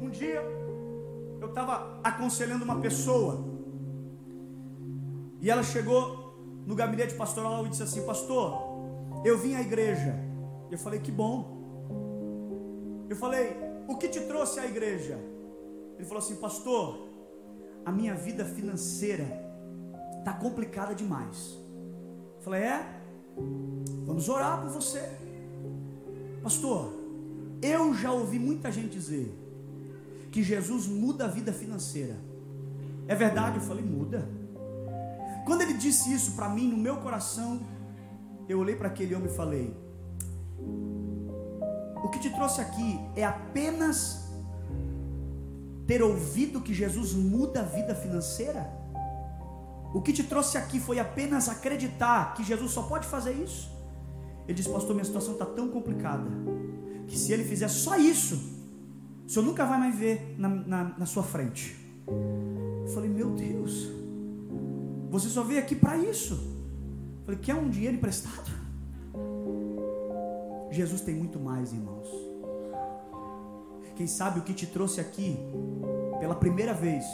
Um 0.00 0.10
dia 0.10 0.42
eu 1.40 1.48
estava 1.48 2.00
aconselhando 2.02 2.64
uma 2.64 2.80
pessoa 2.80 3.44
e 5.40 5.50
ela 5.50 5.62
chegou 5.62 6.62
no 6.66 6.74
gabinete 6.74 7.14
pastoral 7.14 7.66
e 7.66 7.68
disse 7.68 7.82
assim: 7.82 8.02
Pastor, 8.06 8.62
eu 9.24 9.36
vim 9.36 9.54
à 9.54 9.60
igreja. 9.60 10.14
Eu 10.70 10.78
falei: 10.78 11.00
Que 11.00 11.10
bom. 11.10 11.60
Eu 13.08 13.16
falei: 13.16 13.56
O 13.88 13.96
que 13.96 14.08
te 14.08 14.20
trouxe 14.20 14.60
à 14.60 14.66
igreja? 14.66 15.18
Ele 15.96 16.06
falou 16.06 16.22
assim: 16.22 16.36
Pastor, 16.36 17.08
a 17.84 17.90
minha 17.90 18.14
vida 18.14 18.44
financeira 18.44 19.41
está 20.22 20.32
complicada 20.32 20.94
demais. 20.94 21.58
Eu 22.36 22.42
falei, 22.42 22.62
é? 22.62 23.02
Vamos 24.06 24.28
orar 24.28 24.60
por 24.62 24.70
você. 24.70 25.02
Pastor, 26.42 26.92
eu 27.60 27.92
já 27.94 28.12
ouvi 28.12 28.38
muita 28.38 28.70
gente 28.70 28.90
dizer 28.90 29.36
que 30.30 30.42
Jesus 30.42 30.86
muda 30.86 31.24
a 31.24 31.28
vida 31.28 31.52
financeira. 31.52 32.16
É 33.08 33.14
verdade? 33.14 33.56
Eu 33.56 33.62
falei, 33.62 33.84
muda. 33.84 34.28
Quando 35.44 35.62
ele 35.62 35.74
disse 35.74 36.12
isso 36.12 36.32
para 36.32 36.48
mim, 36.48 36.68
no 36.68 36.76
meu 36.76 36.96
coração, 36.98 37.60
eu 38.48 38.58
olhei 38.60 38.76
para 38.76 38.88
aquele 38.88 39.14
homem 39.14 39.28
e 39.28 39.34
falei: 39.34 39.76
O 42.02 42.08
que 42.10 42.20
te 42.20 42.30
trouxe 42.30 42.60
aqui 42.60 43.00
é 43.16 43.24
apenas 43.24 44.30
ter 45.86 46.00
ouvido 46.00 46.60
que 46.60 46.72
Jesus 46.72 47.12
muda 47.12 47.60
a 47.60 47.64
vida 47.64 47.94
financeira? 47.94 48.82
O 49.94 50.00
que 50.00 50.12
te 50.12 50.22
trouxe 50.22 50.56
aqui 50.56 50.80
foi 50.80 50.98
apenas 50.98 51.48
acreditar 51.48 52.34
que 52.34 52.42
Jesus 52.42 52.72
só 52.72 52.82
pode 52.82 53.06
fazer 53.06 53.32
isso? 53.32 53.70
Ele 54.46 54.54
disse, 54.54 54.68
pastor, 54.68 54.94
minha 54.94 55.04
situação 55.04 55.34
está 55.34 55.46
tão 55.46 55.68
complicada 55.68 56.28
que 57.06 57.18
se 57.18 57.32
ele 57.32 57.44
fizer 57.44 57.68
só 57.68 57.96
isso, 57.96 58.36
o 59.26 59.28
senhor 59.28 59.44
nunca 59.44 59.64
vai 59.66 59.78
mais 59.78 59.94
ver 59.94 60.34
na, 60.38 60.48
na, 60.48 60.84
na 60.98 61.06
sua 61.06 61.22
frente. 61.22 61.76
Eu 62.06 62.88
falei, 62.92 63.08
meu 63.08 63.30
Deus, 63.30 63.88
você 65.10 65.28
só 65.28 65.42
veio 65.42 65.60
aqui 65.60 65.76
para 65.76 65.96
isso. 65.98 66.34
Eu 66.34 67.24
falei, 67.26 67.40
quer 67.40 67.54
um 67.54 67.68
dinheiro 67.68 67.96
emprestado? 67.96 68.50
Jesus 70.70 71.02
tem 71.02 71.14
muito 71.14 71.38
mais, 71.38 71.72
irmãos. 71.72 72.08
Quem 73.94 74.06
sabe 74.06 74.40
o 74.40 74.42
que 74.42 74.54
te 74.54 74.66
trouxe 74.66 75.00
aqui 75.00 75.38
pela 76.18 76.34
primeira 76.34 76.72
vez 76.72 77.04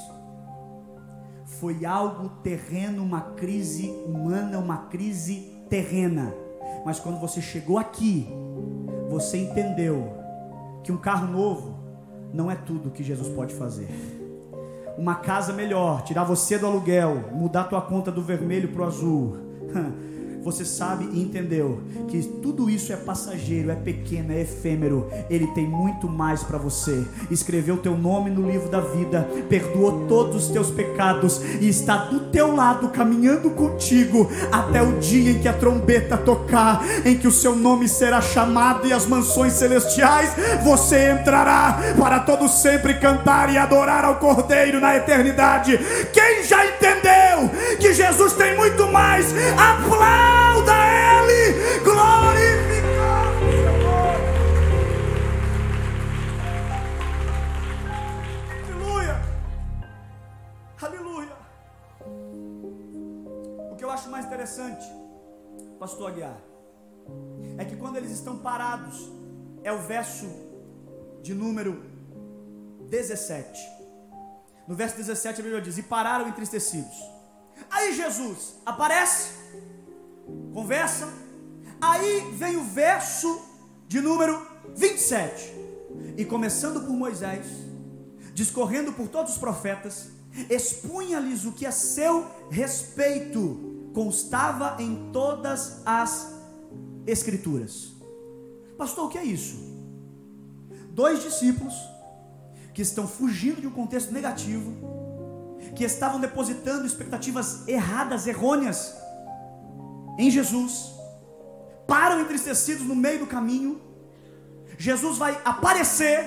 foi 1.49 1.85
algo 1.85 2.29
terreno, 2.43 3.03
uma 3.03 3.21
crise 3.21 3.89
humana, 4.07 4.59
uma 4.59 4.87
crise 4.87 5.57
terrena. 5.69 6.35
Mas 6.85 7.01
quando 7.01 7.19
você 7.19 7.41
chegou 7.41 7.79
aqui, 7.79 8.29
você 9.09 9.39
entendeu 9.39 10.13
que 10.85 10.93
um 10.93 10.97
carro 10.97 11.27
novo 11.27 11.79
não 12.33 12.51
é 12.51 12.55
tudo 12.55 12.91
que 12.91 13.03
Jesus 13.03 13.29
pode 13.35 13.55
fazer. 13.55 13.89
Uma 14.97 15.17
casa 15.17 15.53
melhor, 15.53 16.03
tirar 16.03 16.25
você 16.25 16.59
do 16.59 16.67
aluguel, 16.67 17.31
mudar 17.33 17.65
tua 17.65 17.81
conta 17.81 18.13
do 18.13 18.23
vermelho 18.23 18.69
para 18.69 18.83
o 18.83 18.87
azul. 18.87 19.37
você 20.51 20.65
sabe 20.65 21.09
e 21.13 21.21
entendeu 21.21 21.81
que 22.09 22.23
tudo 22.23 22.71
isso 22.71 22.91
é 22.91 22.97
passageiro, 22.97 23.71
é 23.71 23.75
pequeno, 23.75 24.33
é 24.33 24.41
efêmero. 24.41 25.07
Ele 25.29 25.47
tem 25.49 25.67
muito 25.67 26.09
mais 26.09 26.43
para 26.43 26.57
você. 26.57 27.05
Escreveu 27.31 27.77
teu 27.77 27.97
nome 27.97 28.31
no 28.31 28.51
livro 28.51 28.69
da 28.71 28.81
vida, 28.81 29.29
perdoou 29.49 30.07
todos 30.07 30.45
os 30.45 30.51
teus 30.51 30.71
pecados 30.71 31.43
e 31.61 31.69
está 31.69 32.07
do 32.07 32.31
teu 32.31 32.55
lado 32.55 32.89
caminhando 32.89 33.51
contigo 33.51 34.31
até 34.51 34.83
o 34.83 34.99
dia 34.99 35.33
em 35.33 35.39
que 35.39 35.49
a 35.49 35.53
trombeta 35.53 36.17
tocar, 36.17 36.83
em 37.05 37.19
que 37.19 37.29
o 37.29 37.33
seu 37.33 37.55
nome 37.55 37.87
será 37.87 38.23
chamado 38.23 38.87
e 38.87 38.93
as 38.93 39.07
mansões 39.07 39.53
celestiais 39.53 40.31
você 40.65 41.13
entrará 41.13 41.79
para 41.99 42.21
todo 42.21 42.49
sempre 42.49 42.95
cantar 42.95 43.53
e 43.53 43.59
adorar 43.59 44.05
ao 44.05 44.17
Cordeiro 44.17 44.81
na 44.81 44.97
eternidade. 44.97 45.79
Quem 46.13 46.43
já 46.45 46.65
entendeu 46.65 47.51
que 47.79 47.93
Jesus 47.93 48.33
tem 48.33 48.57
muito 48.57 48.87
mais? 48.87 49.27
Aplauda 49.57 50.38
aplauda 50.39 50.73
Ele, 50.73 51.81
glorificado 51.83 53.39
Aleluia, 58.65 59.21
aleluia. 60.81 61.37
O 63.73 63.77
que 63.77 63.85
eu 63.85 63.91
acho 63.91 64.09
mais 64.11 64.27
interessante, 64.27 64.87
Pastor 65.79 66.11
Aguiar, 66.11 66.39
é 67.57 67.65
que 67.65 67.77
quando 67.77 67.97
eles 67.97 68.11
estão 68.11 68.39
parados, 68.39 69.11
é 69.65 69.73
o 69.73 69.79
verso 69.79 70.27
de 71.23 71.35
número 71.35 71.83
17. 72.89 73.79
No 74.67 74.75
verso 74.75 74.97
17 74.97 75.41
a 75.41 75.43
Bíblia 75.43 75.63
diz: 75.63 75.79
E 75.79 75.83
pararam 75.83 76.29
entristecidos. 76.29 76.97
Aí 77.71 77.93
Jesus 77.95 78.55
aparece 78.65 79.38
conversa. 80.53 81.09
Aí 81.81 82.31
vem 82.33 82.57
o 82.57 82.65
verso 82.65 83.41
de 83.87 84.01
número 84.01 84.47
27. 84.75 85.55
E 86.17 86.25
começando 86.25 86.81
por 86.81 86.91
Moisés, 86.91 87.47
discorrendo 88.35 88.93
por 88.93 89.09
todos 89.09 89.33
os 89.33 89.39
profetas, 89.39 90.11
expunha-lhes 90.51 91.45
o 91.45 91.53
que 91.53 91.67
a 91.67 91.73
seu 91.73 92.27
respeito 92.51 93.91
constava 93.95 94.77
em 94.83 95.11
todas 95.13 95.81
as 95.85 96.39
Escrituras. 97.07 97.93
Pastor, 98.77 99.07
o 99.07 99.09
que 99.09 99.17
é 99.17 99.25
isso? 99.25 99.57
Dois 100.91 101.23
discípulos 101.23 101.75
que 102.75 102.83
estão 102.83 103.09
fugindo 103.09 103.63
de 103.63 103.67
um 103.67 103.71
contexto 103.71 104.13
negativo, 104.13 104.75
que 105.75 105.85
estavam 105.85 106.21
depositando 106.21 106.87
expectativas 106.87 107.67
erradas, 107.67 108.27
errôneas 108.27 108.95
em 110.19 110.31
Jesus, 110.33 110.93
param 111.87 112.21
entristecidos 112.21 112.85
no 112.85 112.97
meio 112.97 113.21
do 113.21 113.27
caminho. 113.27 113.81
Jesus 114.77 115.17
vai 115.17 115.41
aparecer, 115.45 116.19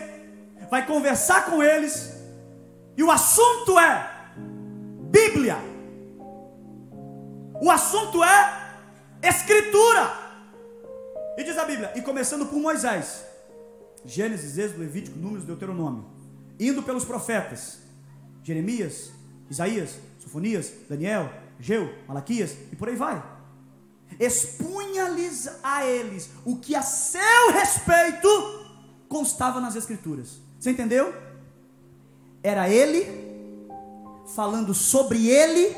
vai 0.70 0.88
conversar 0.88 1.46
com 1.46 1.62
eles, 1.62 2.14
e 2.96 3.04
o 3.04 3.12
assunto 3.12 3.78
é 3.78 4.10
Bíblia. 5.12 5.58
O 7.62 7.70
assunto 7.70 8.24
é 8.24 8.78
Escritura. 9.22 10.20
E 11.38 11.44
diz 11.44 11.58
a 11.58 11.66
Bíblia, 11.66 11.92
e 11.96 12.02
começando 12.02 12.46
por 12.46 12.60
Moisés, 12.60 13.26
Gênesis, 14.06 14.58
Êxodo, 14.58 14.80
Levítico, 14.80 15.20
Números, 15.20 15.46
Deuteronômio, 15.46 16.06
indo 16.60 16.82
pelos 16.82 17.04
profetas, 17.04 17.80
Jeremias, 18.42 19.12
Isaías, 19.50 20.00
Sofonias, 20.20 20.72
Daniel, 20.90 21.30
Geu, 21.60 21.94
Malaquias, 22.08 22.56
e 22.72 22.76
por 22.76 22.88
aí 22.88 22.96
vai 22.96 23.41
expunha-lhes 24.20 25.50
a 25.64 25.86
eles 25.86 26.30
o 26.46 26.58
que 26.58 26.76
a 26.76 26.82
seu 26.82 27.52
respeito 27.52 28.28
constava 29.08 29.60
nas 29.60 29.76
Escrituras. 29.76 30.40
Você 30.60 30.72
entendeu? 30.72 31.14
Era 32.44 32.70
ele 32.70 33.06
falando 34.36 34.74
sobre 34.74 35.28
ele 35.28 35.76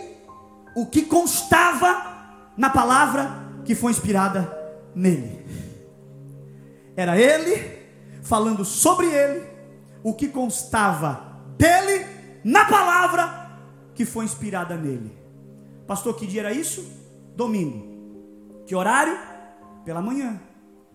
o 0.76 0.86
que 0.86 1.04
constava 1.04 2.52
na 2.58 2.69
palavra 2.69 3.32
que 3.65 3.76
foi 3.76 3.91
inspirada 3.91 4.52
nele. 4.96 5.43
Era 6.96 7.17
ele 7.17 7.82
falando 8.24 8.63
sobre 8.63 9.08
ele 9.08 9.48
o 10.04 10.13
que 10.13 10.28
constava 10.28 11.41
dele 11.58 12.06
na 12.43 12.65
palavra 12.65 13.52
que 13.96 14.06
foi 14.06 14.26
inspirada 14.26 14.76
nele. 14.76 15.15
Pastor, 15.88 16.15
que 16.15 16.28
dia 16.28 16.41
era 16.41 16.52
isso? 16.52 16.86
Domingo. 17.36 17.92
Que 18.65 18.76
horário? 18.76 19.17
Pela 19.84 20.02
manhã. 20.02 20.39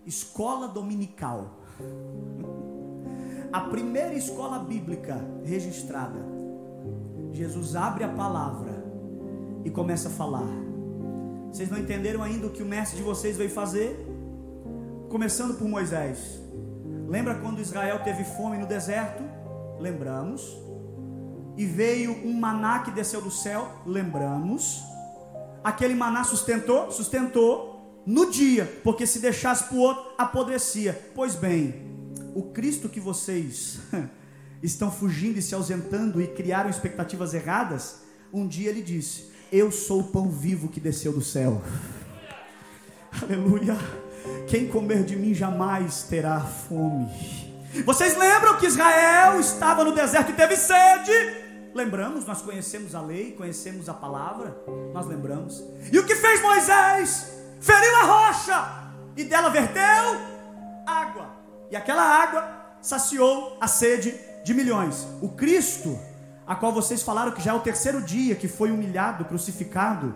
Escola 0.05 0.67
dominical. 0.67 1.59
A 3.51 3.61
primeira 3.61 4.13
escola 4.13 4.59
bíblica 4.59 5.19
registrada. 5.43 6.19
Jesus 7.33 7.75
abre 7.75 8.03
a 8.03 8.09
palavra 8.09 8.83
e 9.63 9.71
começa 9.71 10.07
a 10.07 10.11
falar. 10.11 10.47
Vocês 11.51 11.69
não 11.69 11.79
entenderam 11.79 12.21
ainda 12.21 12.45
o 12.45 12.51
que 12.51 12.61
o 12.61 12.65
mestre 12.65 12.97
de 12.97 13.03
vocês 13.03 13.37
veio 13.37 13.49
fazer? 13.49 14.05
Começando 15.09 15.57
por 15.57 15.67
Moisés. 15.67 16.39
Lembra 17.07 17.35
quando 17.39 17.59
Israel 17.59 18.03
teve 18.03 18.23
fome 18.23 18.57
no 18.57 18.67
deserto? 18.67 19.23
Lembramos. 19.79 20.55
E 21.57 21.65
veio 21.65 22.11
um 22.25 22.39
maná 22.39 22.79
que 22.79 22.91
desceu 22.91 23.21
do 23.21 23.31
céu? 23.31 23.67
Lembramos. 23.85 24.83
Aquele 25.63 25.93
maná 25.93 26.23
sustentou? 26.23 26.91
Sustentou 26.91 28.01
no 28.05 28.31
dia, 28.31 28.65
porque 28.83 29.05
se 29.05 29.19
deixasse 29.19 29.65
para 29.65 29.75
o 29.75 29.79
outro, 29.79 30.03
apodrecia. 30.17 31.11
Pois 31.13 31.35
bem, 31.35 31.75
o 32.33 32.43
Cristo 32.43 32.89
que 32.89 32.99
vocês 32.99 33.79
estão 34.63 34.91
fugindo 34.91 35.37
e 35.37 35.41
se 35.41 35.53
ausentando 35.53 36.21
e 36.21 36.27
criaram 36.27 36.69
expectativas 36.69 37.33
erradas, 37.33 38.01
um 38.33 38.47
dia 38.47 38.69
ele 38.69 38.81
disse: 38.81 39.29
Eu 39.51 39.71
sou 39.71 40.01
o 40.01 40.07
pão 40.11 40.29
vivo 40.29 40.69
que 40.69 40.79
desceu 40.79 41.11
do 41.11 41.21
céu. 41.21 41.61
Aleluia. 43.21 43.77
Quem 44.47 44.67
comer 44.67 45.03
de 45.03 45.15
mim 45.15 45.33
jamais 45.33 46.03
terá 46.03 46.39
fome. 46.41 47.09
Vocês 47.85 48.17
lembram 48.17 48.57
que 48.57 48.65
Israel 48.65 49.39
estava 49.39 49.83
no 49.83 49.93
deserto 49.93 50.31
e 50.31 50.35
teve 50.35 50.55
sede? 50.55 51.48
Lembramos, 51.73 52.25
nós 52.25 52.41
conhecemos 52.41 52.95
a 52.95 53.01
lei, 53.01 53.31
conhecemos 53.31 53.87
a 53.87 53.93
palavra, 53.93 54.57
nós 54.93 55.05
lembramos. 55.05 55.63
E 55.91 55.97
o 55.99 56.05
que 56.05 56.15
fez 56.15 56.41
Moisés? 56.41 57.31
Feriu 57.59 57.95
a 57.97 58.03
rocha 58.03 58.91
e 59.15 59.23
dela 59.23 59.49
verteu 59.49 60.39
água. 60.85 61.29
E 61.69 61.75
aquela 61.75 62.03
água 62.03 62.77
saciou 62.81 63.57
a 63.61 63.67
sede 63.67 64.15
de 64.43 64.53
milhões. 64.53 65.07
O 65.21 65.29
Cristo, 65.29 65.99
a 66.47 66.55
qual 66.55 66.73
vocês 66.73 67.03
falaram 67.03 67.31
que 67.31 67.41
já 67.41 67.51
é 67.51 67.53
o 67.53 67.59
terceiro 67.59 68.01
dia 68.01 68.35
que 68.35 68.47
foi 68.47 68.71
humilhado, 68.71 69.25
crucificado, 69.25 70.15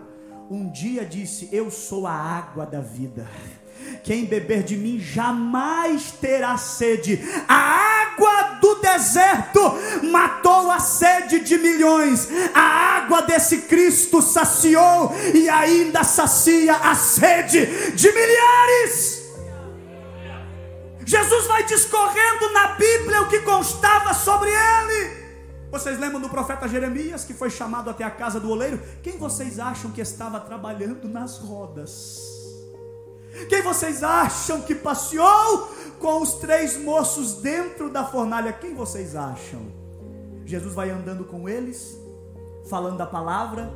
um 0.50 0.70
dia 0.70 1.04
disse: 1.04 1.48
Eu 1.52 1.70
sou 1.70 2.06
a 2.06 2.12
água 2.12 2.66
da 2.66 2.80
vida. 2.80 3.26
Quem 4.02 4.24
beber 4.24 4.62
de 4.62 4.76
mim 4.76 4.98
jamais 4.98 6.12
terá 6.12 6.56
sede. 6.56 7.20
A 7.48 7.54
do 8.60 8.76
deserto 8.76 9.60
matou 10.10 10.70
a 10.70 10.78
sede 10.78 11.40
de 11.40 11.58
milhões. 11.58 12.28
A 12.54 12.60
água 12.96 13.22
desse 13.22 13.62
Cristo 13.62 14.20
saciou 14.22 15.14
e 15.34 15.48
ainda 15.48 16.04
sacia 16.04 16.74
a 16.76 16.94
sede 16.94 17.92
de 17.92 18.12
milhares. 18.12 19.24
Jesus 21.06 21.46
vai 21.46 21.64
discorrendo 21.64 22.50
na 22.52 22.68
Bíblia 22.74 23.22
o 23.22 23.28
que 23.28 23.40
constava 23.40 24.14
sobre 24.14 24.50
ele. 24.50 25.24
Vocês 25.70 25.98
lembram 25.98 26.20
do 26.20 26.28
profeta 26.28 26.68
Jeremias 26.68 27.24
que 27.24 27.34
foi 27.34 27.50
chamado 27.50 27.90
até 27.90 28.04
a 28.04 28.10
casa 28.10 28.38
do 28.38 28.48
oleiro? 28.48 28.80
Quem 29.02 29.18
vocês 29.18 29.58
acham 29.58 29.90
que 29.90 30.00
estava 30.00 30.40
trabalhando 30.40 31.08
nas 31.08 31.38
rodas? 31.38 32.43
Quem 33.48 33.62
vocês 33.62 34.02
acham 34.02 34.62
que 34.62 34.74
passeou 34.74 35.68
com 35.98 36.22
os 36.22 36.34
três 36.34 36.76
moços 36.76 37.34
dentro 37.34 37.90
da 37.90 38.04
fornalha? 38.04 38.52
Quem 38.52 38.74
vocês 38.74 39.16
acham? 39.16 39.72
Jesus 40.44 40.74
vai 40.74 40.90
andando 40.90 41.24
com 41.24 41.48
eles, 41.48 41.98
falando 42.68 42.98
da 42.98 43.06
palavra, 43.06 43.72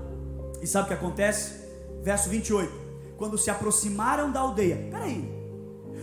e 0.63 0.67
sabe 0.67 0.85
o 0.85 0.89
que 0.89 0.95
acontece? 0.95 1.55
Verso 2.03 2.29
28. 2.29 2.73
Quando 3.17 3.37
se 3.37 3.51
aproximaram 3.51 4.31
da 4.31 4.41
aldeia, 4.41 4.89
peraí, 4.91 5.29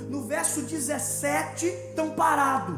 no 0.10 0.24
verso 0.24 0.62
17 0.62 1.66
estão 1.66 2.12
parados, 2.12 2.78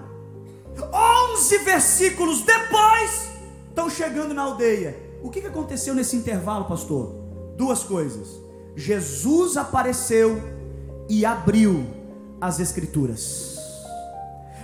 11 1.34 1.58
versículos 1.60 2.42
depois 2.42 3.30
estão 3.68 3.90
chegando 3.90 4.34
na 4.34 4.44
aldeia. 4.44 4.96
O 5.24 5.32
que 5.32 5.40
aconteceu 5.40 5.96
nesse 5.96 6.16
intervalo, 6.16 6.66
pastor? 6.66 7.16
Duas 7.56 7.84
coisas. 7.84 8.40
Jesus 8.76 9.58
apareceu 9.58 10.57
e 11.10 11.26
abriu 11.26 11.86
as 12.40 12.60
Escrituras. 12.60 13.58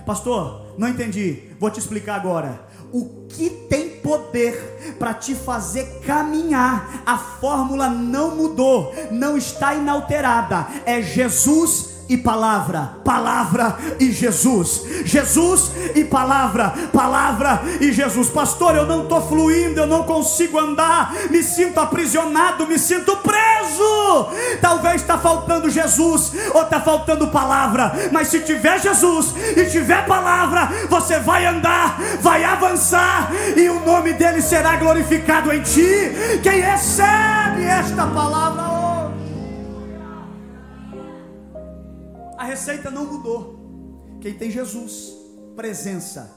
Pastor, 0.06 0.74
não 0.76 0.88
entendi, 0.88 1.50
vou 1.58 1.70
te 1.70 1.80
explicar 1.80 2.16
agora. 2.16 2.66
o 2.92 3.26
que 3.28 3.50
tem 3.68 3.90
poder 3.96 4.96
para 5.00 5.14
te 5.14 5.34
fazer 5.34 6.00
caminhar, 6.06 7.02
a 7.04 7.18
fórmula 7.18 7.88
não 7.88 8.36
mudou, 8.36 8.94
não 9.10 9.36
está 9.36 9.74
inalterada, 9.74 10.68
é 10.84 11.02
Jesus 11.02 11.93
e 12.08 12.16
palavra, 12.16 12.98
palavra 13.04 13.76
e 13.98 14.12
Jesus, 14.12 14.82
Jesus 15.04 15.72
e 15.94 16.04
palavra, 16.04 16.72
palavra 16.92 17.62
e 17.80 17.92
Jesus. 17.92 18.28
Pastor, 18.28 18.74
eu 18.76 18.86
não 18.86 19.04
estou 19.04 19.26
fluindo, 19.26 19.80
eu 19.80 19.86
não 19.86 20.02
consigo 20.04 20.58
andar, 20.58 21.14
me 21.30 21.42
sinto 21.42 21.78
aprisionado, 21.78 22.66
me 22.66 22.78
sinto 22.78 23.16
preso. 23.16 24.28
Talvez 24.60 24.96
está 24.96 25.18
faltando 25.18 25.70
Jesus 25.70 26.32
ou 26.52 26.62
está 26.62 26.80
faltando 26.80 27.28
palavra, 27.28 27.92
mas 28.12 28.28
se 28.28 28.40
tiver 28.40 28.80
Jesus 28.80 29.34
e 29.56 29.64
tiver 29.66 30.06
palavra, 30.06 30.68
você 30.88 31.18
vai 31.18 31.46
andar, 31.46 31.98
vai 32.20 32.44
avançar 32.44 33.30
e 33.56 33.68
o 33.68 33.80
nome 33.80 34.12
dele 34.12 34.42
será 34.42 34.76
glorificado 34.76 35.52
em 35.52 35.62
ti. 35.62 36.12
Quem 36.42 36.60
recebe 36.60 37.64
esta 37.64 38.06
palavra 38.06 38.73
A 42.44 42.46
receita 42.46 42.90
não 42.90 43.06
mudou. 43.06 44.18
Quem 44.20 44.34
tem 44.34 44.50
Jesus, 44.50 45.16
presença 45.56 46.30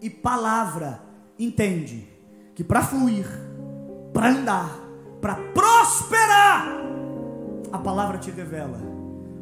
e 0.00 0.08
palavra, 0.08 1.02
entende 1.38 2.08
que 2.54 2.64
para 2.64 2.82
fluir, 2.82 3.26
para 4.14 4.30
andar, 4.30 4.74
para 5.20 5.34
prosperar, 5.52 6.68
a 7.70 7.78
palavra 7.78 8.16
te 8.16 8.30
revela 8.30 8.80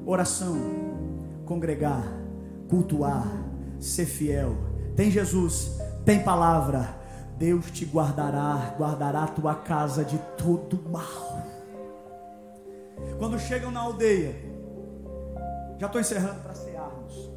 oração, 0.05 0.57
congregar, 1.47 2.03
cultuar, 2.69 3.29
ser 3.79 4.07
fiel. 4.07 4.57
Tem 4.97 5.13
Jesus, 5.13 5.79
tem 6.05 6.25
palavra. 6.25 6.99
Deus 7.39 7.71
te 7.71 7.85
guardará, 7.85 8.75
guardará 8.77 9.29
tua 9.29 9.55
casa 9.55 10.05
de 10.05 10.19
todo 10.37 10.91
mal. 10.91 11.47
Quando 13.17 13.39
chegam 13.39 13.71
na 13.71 13.79
aldeia, 13.79 14.51
já 15.81 15.87
estou 15.87 15.99
encerrando 15.99 16.43
para 16.43 16.55
cearmos. 16.55 17.31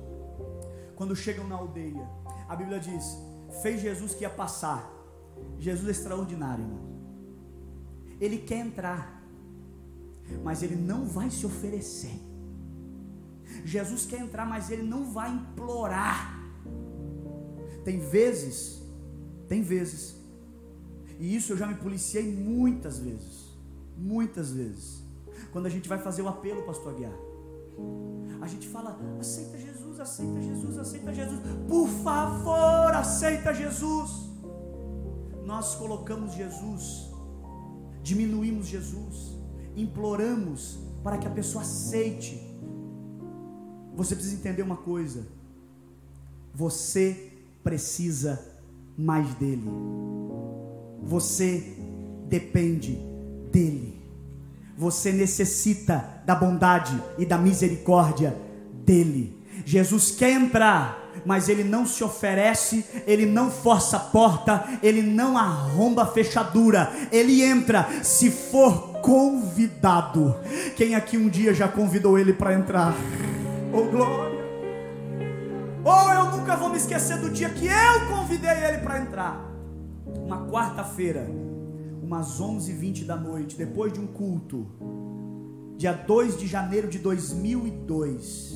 Quando 0.98 1.16
chegam 1.16 1.48
na 1.48 1.56
aldeia, 1.56 2.06
a 2.50 2.56
Bíblia 2.58 2.78
diz: 2.78 3.18
fez 3.62 3.82
Jesus 3.82 4.14
que 4.14 4.24
ia 4.24 4.30
passar. 4.30 4.92
Jesus 5.58 5.88
é 5.88 5.92
extraordinário, 5.92 6.66
irmão. 6.66 6.94
Ele 8.20 8.38
quer 8.38 8.58
entrar, 8.58 9.24
mas 10.44 10.62
ele 10.62 10.76
não 10.76 11.06
vai 11.06 11.32
se 11.32 11.46
oferecer. 11.46 12.20
Jesus 13.64 14.06
quer 14.06 14.20
entrar, 14.20 14.46
mas 14.46 14.70
ele 14.70 14.84
não 14.84 15.12
vai 15.14 15.32
implorar. 15.32 16.38
Tem 17.86 18.00
vezes, 18.00 18.82
tem 19.48 19.62
vezes, 19.62 20.18
e 21.18 21.34
isso 21.36 21.54
eu 21.54 21.58
já 21.58 21.68
me 21.68 21.76
policiei 21.76 22.30
muitas 22.30 23.00
vezes, 23.00 23.58
muitas 23.98 24.52
vezes, 24.52 25.04
quando 25.52 25.66
a 25.66 25.70
gente 25.70 25.88
vai 25.88 25.98
fazer 25.98 26.22
o 26.22 26.28
apelo, 26.28 26.64
pastor 26.64 26.94
Aguiar. 26.94 27.33
A 28.42 28.48
gente 28.48 28.68
fala, 28.68 29.00
aceita 29.20 29.58
Jesus, 29.58 30.00
aceita 30.00 30.42
Jesus, 30.42 30.78
aceita 30.78 31.14
Jesus. 31.14 31.40
Por 31.68 31.88
favor, 31.88 32.94
aceita 32.94 33.54
Jesus. 33.54 34.30
Nós 35.46 35.76
colocamos 35.76 36.34
Jesus, 36.34 37.10
diminuímos 38.02 38.68
Jesus, 38.68 39.38
imploramos 39.76 40.80
para 41.04 41.18
que 41.18 41.28
a 41.28 41.32
pessoa 41.32 41.64
aceite. 41.64 42.42
Você 43.96 44.16
precisa 44.16 44.36
entender 44.36 44.62
uma 44.62 44.78
coisa. 44.78 45.26
Você 46.54 47.32
precisa 47.64 48.44
mais 48.98 49.34
dele. 49.36 49.70
Você 51.02 51.78
depende 52.28 52.98
dele. 53.52 54.03
Você 54.78 55.12
necessita 55.12 56.22
da 56.26 56.36
bondade 56.36 57.02
e 57.18 57.26
da 57.26 57.38
misericórdia 57.38 58.36
dele. 58.86 59.38
Jesus 59.66 60.12
quer 60.12 60.32
entrar, 60.32 61.12
mas 61.26 61.48
ele 61.48 61.64
não 61.64 61.86
se 61.86 62.04
oferece, 62.04 62.84
ele 63.06 63.26
não 63.26 63.52
força 63.52 63.98
a 63.98 64.00
porta, 64.00 64.66
ele 64.82 65.02
não 65.02 65.38
arromba 65.38 66.04
a 66.04 66.08
fechadura, 66.08 66.92
ele 67.12 67.44
entra 67.44 67.88
se 68.04 68.32
for 68.32 69.00
convidado. 69.02 70.36
Quem 70.76 70.96
aqui 70.96 71.18
um 71.18 71.30
dia 71.30 71.54
já 71.54 71.68
convidou 71.68 72.18
ele 72.18 72.34
para 72.34 72.54
entrar? 72.54 72.94
Oh 73.72 73.84
glória! 73.84 74.44
Oh, 75.86 76.12
eu 76.14 76.32
nunca 76.32 76.56
vou 76.56 76.70
me 76.70 76.78
esquecer 76.78 77.18
do 77.18 77.30
dia 77.30 77.50
que 77.50 77.68
eu 77.68 78.08
convidei 78.08 78.50
ele 78.50 78.78
para 78.78 79.00
entrar. 79.00 79.52
Uma 80.06 80.48
quarta-feira, 80.48 81.28
umas 82.04 82.42
11h20 82.42 83.06
da 83.06 83.16
noite, 83.16 83.56
depois 83.56 83.94
de 83.94 84.00
um 84.00 84.06
culto, 84.06 84.68
dia 85.78 85.94
2 85.94 86.38
de 86.38 86.46
janeiro 86.46 86.90
de 86.90 87.00
2002, 87.00 88.54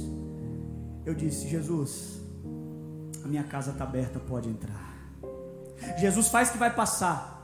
eu 1.06 1.16
disse: 1.16 1.48
Jesus, 1.48 2.22
a 3.24 3.28
minha 3.28 3.43
casa 3.43 3.72
está 3.72 3.86
aberta, 3.86 4.20
pode 4.20 4.50
entrar. 4.50 4.98
Jesus 5.98 6.28
faz 6.28 6.50
que 6.50 6.58
vai 6.58 6.74
passar. 6.76 7.36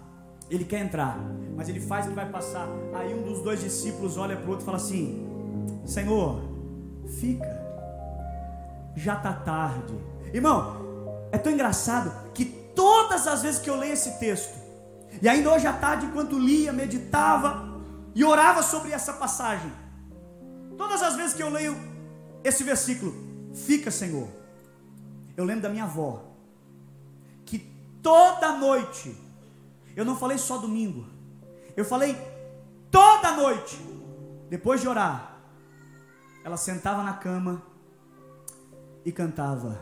Ele 0.50 0.66
quer 0.66 0.82
entrar, 0.82 1.18
mas 1.56 1.70
ele 1.70 1.80
faz 1.80 2.06
que 2.06 2.14
vai 2.14 2.30
passar. 2.30 2.68
Aí 2.94 3.14
um 3.14 3.24
dos 3.24 3.42
dois 3.42 3.62
discípulos 3.62 4.18
olha 4.18 4.36
para 4.36 4.46
o 4.46 4.50
outro 4.50 4.64
e 4.64 4.66
fala 4.66 4.78
assim: 4.78 5.26
Senhor, 5.86 6.42
fica, 7.22 7.64
já 8.96 9.16
está 9.16 9.32
tarde. 9.32 9.98
Irmão, 10.34 10.76
é 11.32 11.38
tão 11.38 11.52
engraçado 11.52 12.12
que 12.34 12.44
todas 12.76 13.26
as 13.26 13.42
vezes 13.42 13.62
que 13.62 13.70
eu 13.70 13.78
leio 13.78 13.94
esse 13.94 14.20
texto, 14.20 14.63
e 15.22 15.30
ainda 15.30 15.52
hoje 15.54 15.68
à 15.68 15.74
tarde, 15.74 16.06
enquanto 16.06 16.38
lia, 16.38 16.72
meditava 16.74 17.82
e 18.16 18.24
orava 18.24 18.64
sobre 18.64 18.92
essa 18.92 19.14
passagem, 19.14 19.72
todas 20.78 21.02
as 21.02 21.16
vezes 21.16 21.34
que 21.36 21.42
eu 21.44 21.50
leio 21.50 21.76
esse 22.44 22.64
versículo, 22.64 23.14
fica, 23.54 23.90
Senhor. 23.90 24.28
Eu 25.36 25.46
lembro 25.46 25.64
da 25.64 25.70
minha 25.70 25.86
avó, 25.86 26.24
que 27.46 27.60
toda 28.02 28.58
noite, 28.58 29.16
eu 29.96 30.06
não 30.06 30.16
falei 30.16 30.38
só 30.38 30.58
domingo, 30.58 31.08
eu 31.76 31.86
falei 31.86 32.16
toda 32.92 33.32
noite, 33.32 33.78
depois 34.50 34.82
de 34.82 34.88
orar, 34.88 35.38
ela 36.44 36.58
sentava 36.58 37.02
na 37.02 37.14
cama 37.14 37.64
e 39.06 39.12
cantava: 39.12 39.80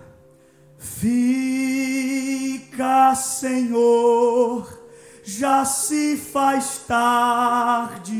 Fica, 0.78 1.94
Senhor 3.16 4.81
já 5.38 5.64
se 5.64 6.18
faz 6.18 6.82
tarde. 6.88 8.12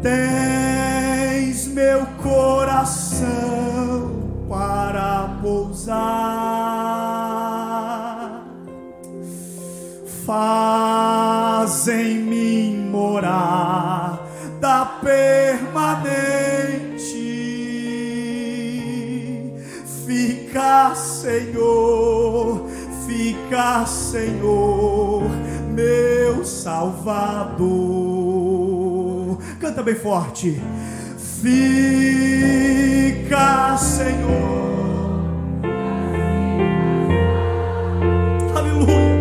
Tens 0.00 1.66
meu 1.68 2.06
coração 2.22 3.26
para 4.48 5.38
pousar. 5.42 6.04
Faz 10.24 11.88
em 11.88 12.18
mim 12.18 12.88
morar 12.90 14.20
da 14.60 14.86
permanente. 15.02 16.14
Fica, 20.06 20.94
Senhor 20.94 22.63
fica, 23.06 23.86
Senhor, 23.86 25.22
meu 25.68 26.44
Salvador. 26.44 27.64
Canta 29.60 29.82
bem 29.82 29.94
forte. 29.94 30.60
Fica, 31.42 32.56
Senhor. 33.76 34.44
Aleluia. 38.54 39.14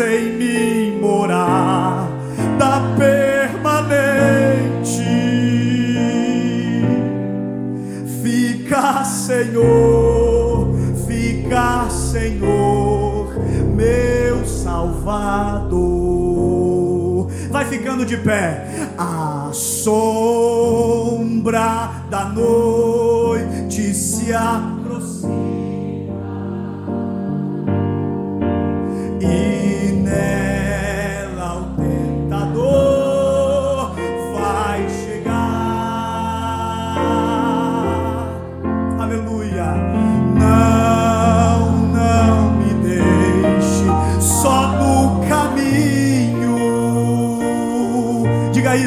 Em 0.00 0.32
mim 0.32 0.98
morar 1.00 2.08
da 2.58 2.80
permanente. 2.96 3.60
Fica, 8.22 9.04
Senhor, 9.04 10.74
fica, 11.06 11.88
Senhor, 11.90 13.34
meu 13.74 14.46
Salvador. 14.46 15.70
Vai 17.50 17.66
ficando 17.66 18.06
de 18.06 18.16
pé. 18.16 18.66
A 18.96 19.50
sombra 19.52 20.70
da 22.08 22.24
noite 22.24 23.92
se 23.94 24.32
aproxima 24.32 24.79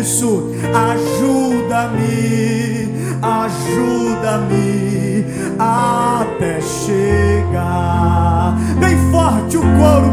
isso. 0.04 0.52
Ajuda-me, 0.92 2.90
ajuda-me 3.22 5.26
até 5.58 6.62
chegar. 6.62 8.56
Bem 8.80 8.98
forte 9.12 9.58
o 9.58 9.62
coro, 9.62 10.13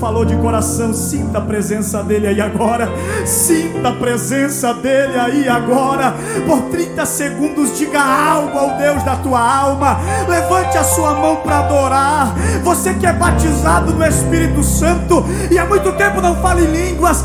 falou 0.00 0.24
de 0.24 0.34
coração, 0.36 0.94
sinta 0.94 1.38
a 1.38 1.40
presença 1.42 2.02
dele 2.02 2.26
aí 2.26 2.40
agora. 2.40 2.88
Sinta 3.26 3.90
a 3.90 3.92
presença 3.92 4.72
dele 4.72 5.18
aí 5.18 5.46
agora. 5.46 6.14
Por 6.46 6.62
30 6.70 7.04
segundos, 7.04 7.76
diga 7.76 8.00
algo 8.00 8.58
ao 8.58 8.78
Deus 8.78 9.02
da 9.02 9.16
tua 9.16 9.40
alma. 9.40 10.00
Levante 10.26 10.78
a 10.78 10.84
sua 10.84 11.12
mão 11.14 11.36
para 11.36 11.58
adorar. 11.58 12.34
Você 12.64 12.94
que 12.94 13.06
é 13.06 13.12
batizado 13.12 13.92
no 13.92 14.04
Espírito 14.04 14.62
Santo 14.62 15.22
e 15.50 15.58
há 15.58 15.66
muito 15.66 15.92
tempo 15.92 16.20
não 16.22 16.34
fala 16.36 16.62
em 16.62 16.66
línguas, 16.66 17.24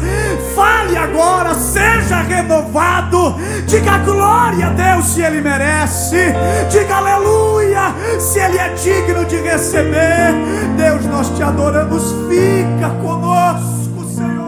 fale 0.53 0.97
agora, 0.97 1.53
seja 1.53 2.17
renovado. 2.21 3.35
Diga 3.65 3.99
glória 3.99 4.67
a 4.67 4.69
Deus 4.71 5.05
se 5.05 5.21
ele 5.21 5.39
merece. 5.39 6.33
Diga 6.69 6.97
aleluia 6.97 7.95
se 8.19 8.39
ele 8.39 8.57
é 8.57 8.69
digno 8.69 9.23
de 9.25 9.37
receber. 9.37 10.33
Deus, 10.75 11.05
nós 11.05 11.29
te 11.29 11.41
adoramos. 11.41 12.03
Fica 12.65 12.89
conosco, 12.99 14.03
Senhor. 14.05 14.45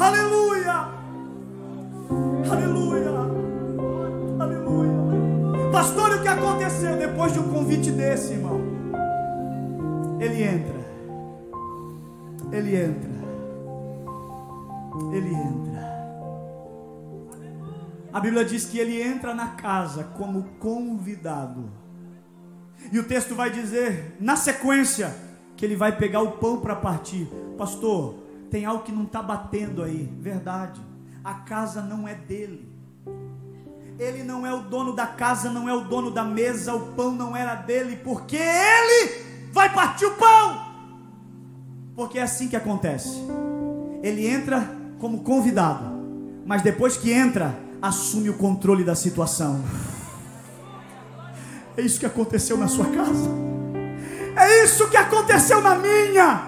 Aleluia. 0.00 0.88
Aleluia. 2.50 3.10
Aleluia. 4.40 5.70
Pastor, 5.70 6.10
o 6.16 6.22
que 6.22 6.28
aconteceu 6.28 6.96
depois 6.96 7.32
de 7.32 7.38
um 7.38 7.48
convite 7.52 7.92
desse, 7.92 8.32
irmão? 8.32 8.60
Ele 10.18 10.42
entra. 10.42 10.78
Ele 12.50 12.76
entra. 12.76 13.10
Ele 15.12 15.34
entra. 15.34 15.67
A 18.12 18.20
Bíblia 18.20 18.44
diz 18.44 18.64
que 18.64 18.78
ele 18.78 19.00
entra 19.00 19.34
na 19.34 19.48
casa 19.48 20.04
como 20.16 20.44
convidado. 20.58 21.70
E 22.90 22.98
o 22.98 23.04
texto 23.04 23.34
vai 23.34 23.50
dizer, 23.50 24.16
na 24.18 24.36
sequência, 24.36 25.14
que 25.56 25.64
ele 25.64 25.76
vai 25.76 25.96
pegar 25.96 26.22
o 26.22 26.32
pão 26.32 26.60
para 26.60 26.76
partir. 26.76 27.28
Pastor, 27.58 28.14
tem 28.50 28.64
algo 28.64 28.84
que 28.84 28.92
não 28.92 29.02
está 29.02 29.20
batendo 29.20 29.82
aí. 29.82 30.08
Verdade. 30.20 30.80
A 31.22 31.34
casa 31.34 31.82
não 31.82 32.08
é 32.08 32.14
dele. 32.14 32.66
Ele 33.98 34.22
não 34.22 34.46
é 34.46 34.54
o 34.54 34.60
dono 34.60 34.94
da 34.94 35.06
casa, 35.06 35.50
não 35.50 35.68
é 35.68 35.74
o 35.74 35.80
dono 35.80 36.10
da 36.12 36.22
mesa, 36.22 36.74
o 36.74 36.92
pão 36.92 37.10
não 37.10 37.36
era 37.36 37.56
dele, 37.56 37.96
porque 37.96 38.36
ele 38.36 39.24
vai 39.52 39.72
partir 39.74 40.06
o 40.06 40.14
pão. 40.14 40.68
Porque 41.96 42.18
é 42.18 42.22
assim 42.22 42.48
que 42.48 42.54
acontece. 42.54 43.20
Ele 44.00 44.26
entra 44.28 44.70
como 45.00 45.24
convidado, 45.24 45.84
mas 46.46 46.62
depois 46.62 46.96
que 46.96 47.12
entra, 47.12 47.58
assume 47.80 48.30
o 48.30 48.34
controle 48.34 48.84
da 48.84 48.94
situação. 48.94 49.62
É 51.76 51.82
isso 51.82 52.00
que 52.00 52.06
aconteceu 52.06 52.56
na 52.56 52.68
sua 52.68 52.86
casa. 52.86 53.30
É 54.36 54.64
isso 54.64 54.88
que 54.88 54.96
aconteceu 54.96 55.60
na 55.60 55.76
minha. 55.76 56.42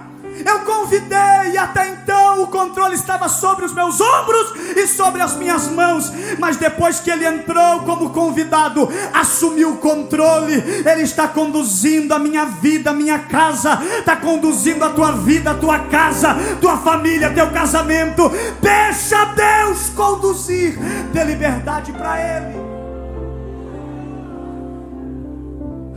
Eu 0.44 0.60
convidei 0.60 1.56
até 1.56 1.88
então 1.88 2.19
o 2.38 2.46
controle 2.46 2.94
estava 2.94 3.28
sobre 3.28 3.64
os 3.64 3.72
meus 3.72 4.00
ombros 4.00 4.54
e 4.76 4.86
sobre 4.86 5.22
as 5.22 5.36
minhas 5.36 5.68
mãos, 5.68 6.12
mas 6.38 6.56
depois 6.56 7.00
que 7.00 7.10
ele 7.10 7.26
entrou 7.26 7.80
como 7.80 8.10
convidado, 8.10 8.88
assumiu 9.12 9.72
o 9.72 9.76
controle. 9.78 10.54
Ele 10.54 11.02
está 11.02 11.28
conduzindo 11.28 12.12
a 12.14 12.18
minha 12.18 12.44
vida, 12.44 12.90
a 12.90 12.94
minha 12.94 13.18
casa, 13.18 13.78
está 13.98 14.16
conduzindo 14.16 14.84
a 14.84 14.90
tua 14.90 15.12
vida, 15.12 15.50
a 15.50 15.54
tua 15.54 15.78
casa, 15.80 16.36
tua 16.60 16.78
família, 16.78 17.32
teu 17.32 17.50
casamento. 17.50 18.30
Deixa 18.60 19.24
Deus 19.26 19.90
conduzir, 19.90 20.78
dê 21.12 21.24
liberdade 21.24 21.92
para 21.92 22.20
Ele. 22.20 22.60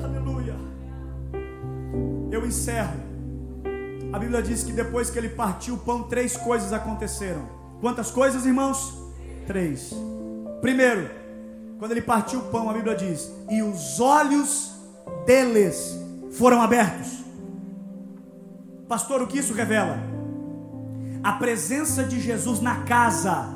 Aleluia. 0.03 0.55
Eu 2.31 2.45
encerro. 2.45 3.02
A 4.14 4.20
Bíblia 4.20 4.43
diz 4.43 4.64
que 4.64 4.72
depois 4.72 5.09
que 5.09 5.18
ele 5.18 5.30
partiu 5.30 5.74
o 5.74 5.78
pão, 5.80 6.03
três 6.03 6.38
coisas 6.38 6.72
aconteceram. 6.72 7.49
Quantas 7.82 8.11
coisas, 8.11 8.45
irmãos? 8.45 8.95
Três. 9.47 9.91
Primeiro, 10.61 11.09
quando 11.80 11.93
ele 11.93 12.01
partiu 12.01 12.39
o 12.39 12.43
pão, 12.43 12.70
a 12.70 12.74
Bíblia 12.74 12.95
diz: 12.95 13.32
e 13.49 13.64
os 13.64 13.99
olhos 13.99 14.76
deles 15.26 15.99
foram 16.34 16.61
abertos. 16.61 17.24
Pastor, 18.88 19.24
o 19.24 19.28
que 19.28 19.39
isso 19.39 19.51
revela? 19.51 19.97
A 21.24 21.34
presença 21.34 22.03
de 22.03 22.20
Jesus 22.22 22.61
na 22.61 22.84
casa 22.84 23.47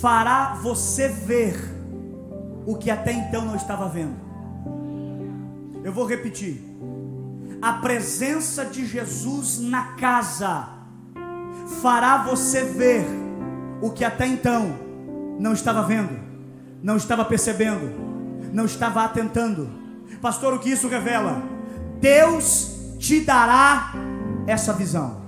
fará 0.00 0.54
você 0.60 1.06
ver 1.06 1.54
o 2.66 2.74
que 2.74 2.90
até 2.90 3.12
então 3.12 3.44
não 3.44 3.54
estava 3.54 3.88
vendo. 3.88 4.16
Eu 5.84 5.92
vou 5.92 6.04
repetir 6.04 6.69
a 7.62 7.74
presença 7.74 8.64
de 8.64 8.86
Jesus 8.86 9.58
na 9.60 9.92
casa 9.94 10.68
fará 11.82 12.18
você 12.18 12.64
ver 12.64 13.06
o 13.80 13.90
que 13.90 14.04
até 14.04 14.26
então 14.26 14.78
não 15.38 15.52
estava 15.52 15.82
vendo, 15.82 16.18
não 16.82 16.96
estava 16.96 17.24
percebendo, 17.24 17.92
não 18.52 18.64
estava 18.64 19.04
atentando. 19.04 19.70
Pastor, 20.20 20.54
o 20.54 20.58
que 20.58 20.70
isso 20.70 20.88
revela? 20.88 21.42
Deus 22.00 22.96
te 22.98 23.20
dará 23.20 23.92
essa 24.46 24.72
visão. 24.72 25.20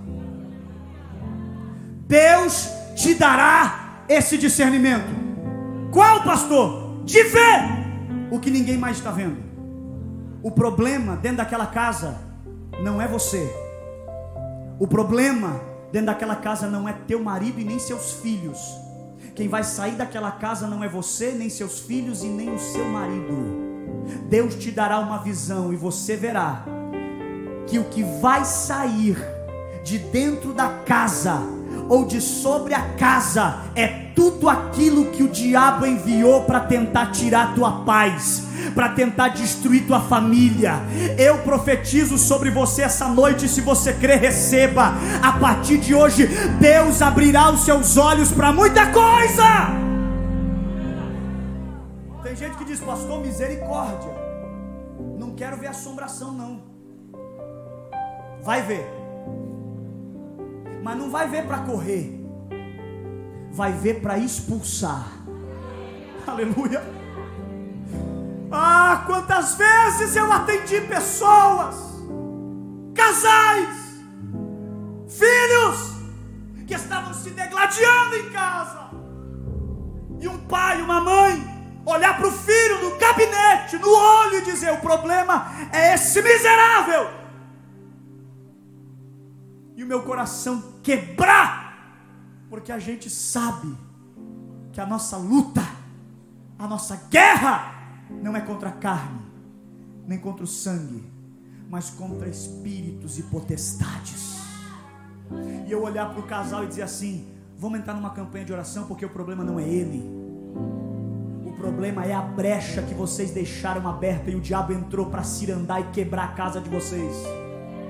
Deus 2.07 2.69
te 2.95 3.15
dará 3.15 4.05
esse 4.09 4.37
discernimento. 4.37 5.23
Qual, 5.91 6.23
pastor? 6.23 7.03
De 7.05 7.23
ver 7.25 8.29
o 8.31 8.39
que 8.39 8.51
ninguém 8.51 8.77
mais 8.77 8.99
está 8.99 9.11
vendo. 9.11 9.52
O 10.43 10.51
problema 10.51 11.17
dentro 11.17 11.39
daquela 11.39 11.67
casa 11.67 12.19
não 12.83 13.01
é 13.01 13.07
você. 13.07 13.49
O 14.79 14.89
problema 14.89 15.61
dentro 15.93 16.07
daquela 16.07 16.35
casa 16.35 16.67
não 16.67 16.89
é 16.89 16.93
teu 16.93 17.23
marido 17.23 17.61
e 17.61 17.65
nem 17.65 17.79
seus 17.79 18.15
filhos. 18.15 18.59
Quem 19.37 19.47
vai 19.47 19.63
sair 19.63 19.93
daquela 19.93 20.33
casa 20.33 20.67
não 20.67 20.83
é 20.83 20.89
você, 20.89 21.31
nem 21.31 21.49
seus 21.49 21.79
filhos 21.79 22.25
e 22.25 22.27
nem 22.27 22.53
o 22.53 22.59
seu 22.59 22.85
marido. 22.87 23.73
Deus 24.29 24.57
te 24.57 24.73
dará 24.73 24.99
uma 24.99 25.19
visão 25.19 25.73
e 25.73 25.77
você 25.77 26.17
verá 26.17 26.65
que 27.69 27.79
o 27.79 27.85
que 27.85 28.03
vai 28.21 28.45
sair 28.45 29.17
de 29.85 29.99
dentro 29.99 30.53
da 30.53 30.69
casa 30.85 31.41
ou 31.89 32.05
de 32.05 32.21
sobre 32.21 32.75
a 32.75 32.81
casa 32.97 33.57
é 33.75 33.87
tudo 34.15 34.49
aquilo 34.49 35.07
que 35.07 35.23
o 35.23 35.29
diabo 35.29 35.87
enviou 35.87 36.43
para 36.43 36.61
tentar 36.61 37.11
tirar 37.11 37.55
tua 37.55 37.85
paz, 37.85 38.45
para 38.75 38.91
tentar 38.91 39.29
destruir 39.29 39.87
tua 39.87 40.01
família. 40.01 40.75
Eu 41.19 41.39
profetizo 41.39 42.19
sobre 42.19 42.51
você 42.51 42.83
essa 42.83 43.09
noite, 43.09 43.49
se 43.49 43.61
você 43.61 43.93
crer, 43.93 44.21
receba. 44.21 44.93
A 45.23 45.33
partir 45.33 45.79
de 45.79 45.95
hoje, 45.95 46.27
Deus 46.61 47.01
abrirá 47.03 47.51
os 47.51 47.65
seus 47.65 47.97
olhos 47.97 48.31
para 48.31 48.53
muita 48.53 48.87
coisa. 48.87 49.83
Tem 52.23 52.37
gente 52.37 52.57
que 52.57 52.65
diz, 52.65 52.81
pastor, 52.81 53.21
misericórdia. 53.21 54.11
Não 55.19 55.35
quero 55.35 55.57
ver 55.57 55.69
assombração, 55.69 56.33
não. 56.33 56.63
Vai 58.43 58.63
ver. 58.63 59.02
Mas 60.83 60.97
não 60.99 61.11
vai 61.11 61.29
ver 61.29 61.47
para 61.47 61.59
correr. 61.61 62.21
Vai 63.53 63.73
ver 63.73 64.01
para 64.01 64.19
expulsar. 64.19 65.07
Aleluia. 66.27 66.83
Ah, 68.51 69.05
quantas 69.07 69.55
vezes 69.55 70.15
eu 70.15 70.31
atendi 70.31 70.81
pessoas, 70.83 71.77
casais, 72.95 74.03
filhos, 75.09 75.93
que 76.67 76.75
estavam 76.75 77.15
se 77.15 77.31
degladiando 77.31 78.17
em 78.17 78.31
casa, 78.31 78.83
pai, 80.53 80.83
uma 80.83 81.01
mãe, 81.01 81.83
olhar 81.87 82.15
para 82.19 82.29
o 82.29 82.31
filho 82.31 82.83
no 82.85 82.99
gabinete, 82.99 83.79
no 83.79 83.89
olho 83.89 84.39
e 84.39 84.43
dizer: 84.43 84.71
o 84.71 84.81
problema 84.81 85.51
é 85.73 85.95
esse 85.95 86.21
miserável. 86.21 87.09
E 89.75 89.83
o 89.83 89.87
meu 89.87 90.03
coração 90.03 90.63
quebrar, 90.83 91.97
porque 92.51 92.73
a 92.73 92.79
gente 92.79 93.09
sabe 93.09 93.75
que 94.73 94.81
a 94.81 94.87
nossa 94.87 95.17
luta, 95.17 95.65
a 96.59 96.67
nossa 96.67 96.97
guerra, 97.11 97.75
não 98.23 98.37
é 98.37 98.41
contra 98.41 98.71
a 98.71 98.73
carne, 98.73 99.21
nem 100.07 100.19
contra 100.19 100.45
o 100.45 100.47
sangue, 100.47 101.05
mas 101.71 101.91
contra 101.91 102.29
espíritos 102.29 103.19
e 103.19 103.23
potestades. 103.23 104.43
E 105.67 105.73
eu 105.73 105.83
olhar 105.83 106.11
para 106.11 106.21
o 106.21 106.25
casal 106.25 106.65
e 106.65 106.67
dizer 106.67 106.83
assim: 106.83 107.29
vamos 107.59 107.79
entrar 107.79 107.95
numa 107.95 108.11
campanha 108.11 108.45
de 108.45 108.53
oração, 108.53 108.85
porque 108.85 109.05
o 109.05 109.11
problema 109.11 109.45
não 109.45 109.59
é 109.59 109.67
ele. 109.67 110.03
O 111.47 111.53
problema 111.53 112.05
é 112.05 112.13
a 112.13 112.21
brecha 112.21 112.83
que 112.83 112.93
vocês 112.93 113.31
deixaram 113.31 113.89
aberta 113.89 114.31
e 114.31 114.35
o 114.35 114.41
diabo 114.41 114.73
entrou 114.73 115.07
para 115.07 115.23
cirandar 115.23 115.81
e 115.81 115.85
quebrar 115.85 116.25
a 116.25 116.33
casa 116.33 116.61
de 116.61 116.69
vocês. 116.69 117.15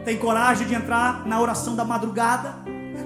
Tem 0.05 0.19
coragem 0.19 0.67
de 0.67 0.75
entrar 0.75 1.27
na 1.27 1.41
oração 1.41 1.75
da 1.75 1.85
madrugada? 1.85 2.57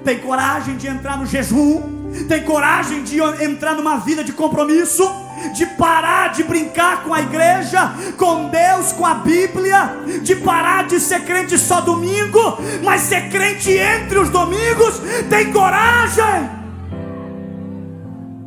Tem 0.04 0.18
coragem 0.18 0.76
de 0.76 0.86
entrar 0.86 1.18
no 1.18 1.26
jejum? 1.26 1.96
Tem 2.28 2.42
coragem 2.44 3.02
de 3.02 3.20
entrar 3.20 3.74
numa 3.74 3.98
vida 3.98 4.22
de 4.22 4.32
compromisso? 4.32 5.26
de 5.54 5.66
parar 5.66 6.32
de 6.32 6.42
brincar 6.42 7.04
com 7.04 7.12
a 7.12 7.20
igreja, 7.20 7.92
com 8.16 8.48
Deus, 8.48 8.92
com 8.92 9.04
a 9.04 9.14
Bíblia, 9.14 9.96
de 10.22 10.36
parar 10.36 10.86
de 10.86 10.98
ser 10.98 11.24
crente 11.24 11.58
só 11.58 11.80
domingo, 11.80 12.58
mas 12.82 13.02
ser 13.02 13.28
crente 13.30 13.70
entre 13.70 14.18
os 14.18 14.30
domingos, 14.30 15.00
tem 15.28 15.52
coragem? 15.52 16.50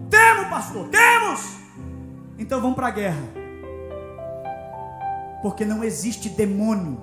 Temos, 0.09 0.47
pastor, 0.47 0.87
temos. 0.87 1.59
Então 2.37 2.59
vamos 2.59 2.75
para 2.75 2.87
a 2.87 2.91
guerra, 2.91 3.21
porque 5.41 5.65
não 5.65 5.83
existe 5.83 6.29
demônio, 6.29 6.99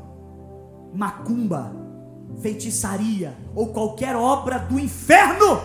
macumba, 0.94 1.72
feitiçaria 2.40 3.36
ou 3.54 3.72
qualquer 3.72 4.14
obra 4.14 4.58
do 4.58 4.78
inferno 4.78 5.60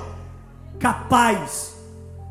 capaz 0.80 1.76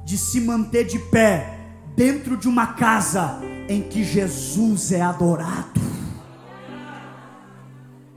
de 0.04 0.18
se 0.18 0.40
manter 0.40 0.84
de 0.84 0.98
pé 0.98 1.58
dentro 1.94 2.36
de 2.36 2.48
uma 2.48 2.68
casa 2.74 3.40
em 3.68 3.82
que 3.82 4.02
Jesus 4.02 4.90
é 4.90 5.00
adorado. 5.00 5.80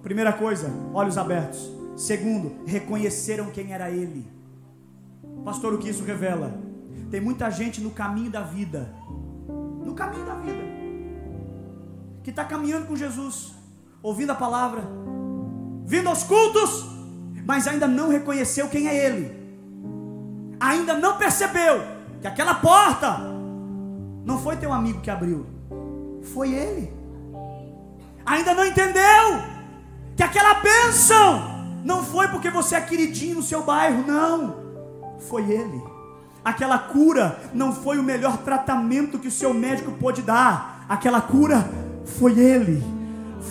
Primeira 0.01 0.34
coisa, 0.34 0.71
olhos 0.93 1.17
abertos. 1.17 1.71
Segundo, 1.95 2.65
reconheceram 2.65 3.51
quem 3.51 3.71
era 3.71 3.91
Ele. 3.91 4.28
Pastor, 5.45 5.74
o 5.74 5.78
que 5.78 5.89
isso 5.89 6.03
revela? 6.03 6.59
Tem 7.11 7.21
muita 7.21 7.49
gente 7.49 7.80
no 7.80 7.91
caminho 7.91 8.32
da 8.32 8.41
vida, 8.41 8.93
no 9.86 9.93
caminho 9.93 10.26
da 10.26 10.36
vida, 10.36 10.63
que 12.24 12.32
está 12.32 12.43
caminhando 12.43 12.88
com 12.88 12.95
Jesus, 12.95 13.53
ouvindo 14.01 14.32
a 14.32 14.36
palavra, 14.36 14.82
vindo 15.86 16.09
aos 16.09 16.23
cultos, 16.23 16.86
mas 17.45 17.67
ainda 17.67 17.88
não 17.88 18.09
reconheceu 18.09 18.67
quem 18.69 18.88
é 18.88 18.95
Ele, 18.95 19.31
ainda 20.59 20.93
não 20.93 21.17
percebeu 21.17 21.81
que 22.21 22.27
aquela 22.27 22.55
porta 22.55 23.19
não 24.25 24.39
foi 24.39 24.55
teu 24.55 24.71
amigo 24.71 25.01
que 25.01 25.09
abriu, 25.09 25.45
foi 26.34 26.53
ele. 26.53 26.93
Ainda 28.25 28.53
não 28.53 28.65
entendeu 28.65 29.43
que 30.15 30.23
aquela 30.23 30.55
bênção 30.55 31.53
não 31.84 32.03
foi 32.03 32.29
porque 32.29 32.49
você 32.49 32.75
é 32.75 32.81
queridinho 32.81 33.36
no 33.36 33.43
seu 33.43 33.63
bairro, 33.63 34.05
não. 34.07 34.55
Foi 35.27 35.43
ele. 35.51 35.84
Aquela 36.43 36.77
cura 36.77 37.39
não 37.53 37.73
foi 37.73 37.97
o 37.97 38.03
melhor 38.03 38.38
tratamento 38.38 39.19
que 39.19 39.27
o 39.27 39.31
seu 39.31 39.53
médico 39.53 39.91
pôde 39.91 40.21
dar. 40.21 40.86
Aquela 40.88 41.21
cura 41.21 41.69
foi 42.05 42.39
ele. 42.39 42.84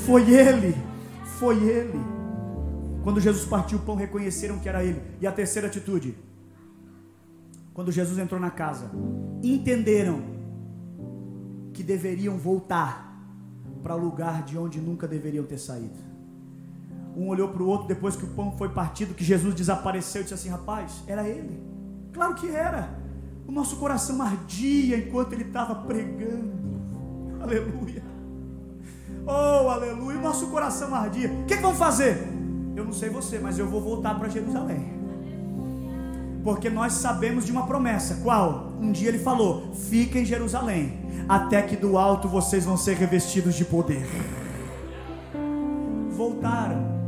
Foi 0.06 0.30
ele. 0.30 0.76
Foi 1.38 1.56
ele. 1.56 2.00
Quando 3.02 3.20
Jesus 3.20 3.44
partiu 3.44 3.78
o 3.78 3.82
pão, 3.82 3.96
reconheceram 3.96 4.58
que 4.58 4.68
era 4.68 4.84
ele. 4.84 5.00
E 5.20 5.26
a 5.26 5.32
terceira 5.32 5.68
atitude, 5.68 6.16
quando 7.74 7.90
Jesus 7.90 8.18
entrou 8.18 8.40
na 8.40 8.50
casa, 8.50 8.90
entenderam 9.42 10.22
que 11.72 11.82
deveriam 11.82 12.36
voltar 12.36 13.12
para 13.82 13.96
o 13.96 13.98
lugar 13.98 14.44
de 14.44 14.56
onde 14.56 14.80
nunca 14.80 15.08
deveriam 15.08 15.44
ter 15.44 15.58
saído. 15.58 15.98
Um 17.16 17.28
olhou 17.28 17.48
para 17.48 17.62
o 17.62 17.66
outro 17.66 17.88
depois 17.88 18.14
que 18.14 18.24
o 18.24 18.28
pão 18.28 18.56
foi 18.56 18.68
partido, 18.68 19.14
que 19.14 19.24
Jesus 19.24 19.54
desapareceu 19.54 20.20
e 20.20 20.24
disse 20.24 20.34
assim: 20.34 20.48
Rapaz, 20.48 21.02
era 21.06 21.28
ele. 21.28 21.60
Claro 22.12 22.34
que 22.34 22.48
era. 22.48 23.02
O 23.46 23.52
nosso 23.52 23.76
coração 23.76 24.22
ardia 24.22 24.96
enquanto 24.96 25.32
ele 25.32 25.44
estava 25.44 25.74
pregando. 25.74 26.52
Aleluia. 27.40 28.02
Oh, 29.26 29.68
aleluia. 29.68 30.18
O 30.18 30.22
nosso 30.22 30.46
coração 30.48 30.94
ardia. 30.94 31.30
O 31.30 31.44
que, 31.44 31.56
que 31.56 31.62
vamos 31.62 31.78
fazer? 31.78 32.31
Eu 32.74 32.84
não 32.84 32.92
sei 32.92 33.10
você, 33.10 33.38
mas 33.38 33.58
eu 33.58 33.66
vou 33.66 33.80
voltar 33.80 34.18
para 34.18 34.28
Jerusalém. 34.28 34.92
Porque 36.42 36.68
nós 36.68 36.94
sabemos 36.94 37.44
de 37.44 37.52
uma 37.52 37.66
promessa. 37.66 38.20
Qual? 38.22 38.72
Um 38.80 38.90
dia 38.90 39.08
ele 39.08 39.18
falou: 39.18 39.72
Fica 39.74 40.18
em 40.18 40.24
Jerusalém, 40.24 40.98
até 41.28 41.62
que 41.62 41.76
do 41.76 41.96
alto 41.96 42.28
vocês 42.28 42.64
vão 42.64 42.76
ser 42.76 42.96
revestidos 42.96 43.54
de 43.54 43.64
poder. 43.64 44.06
Voltaram 46.10 47.01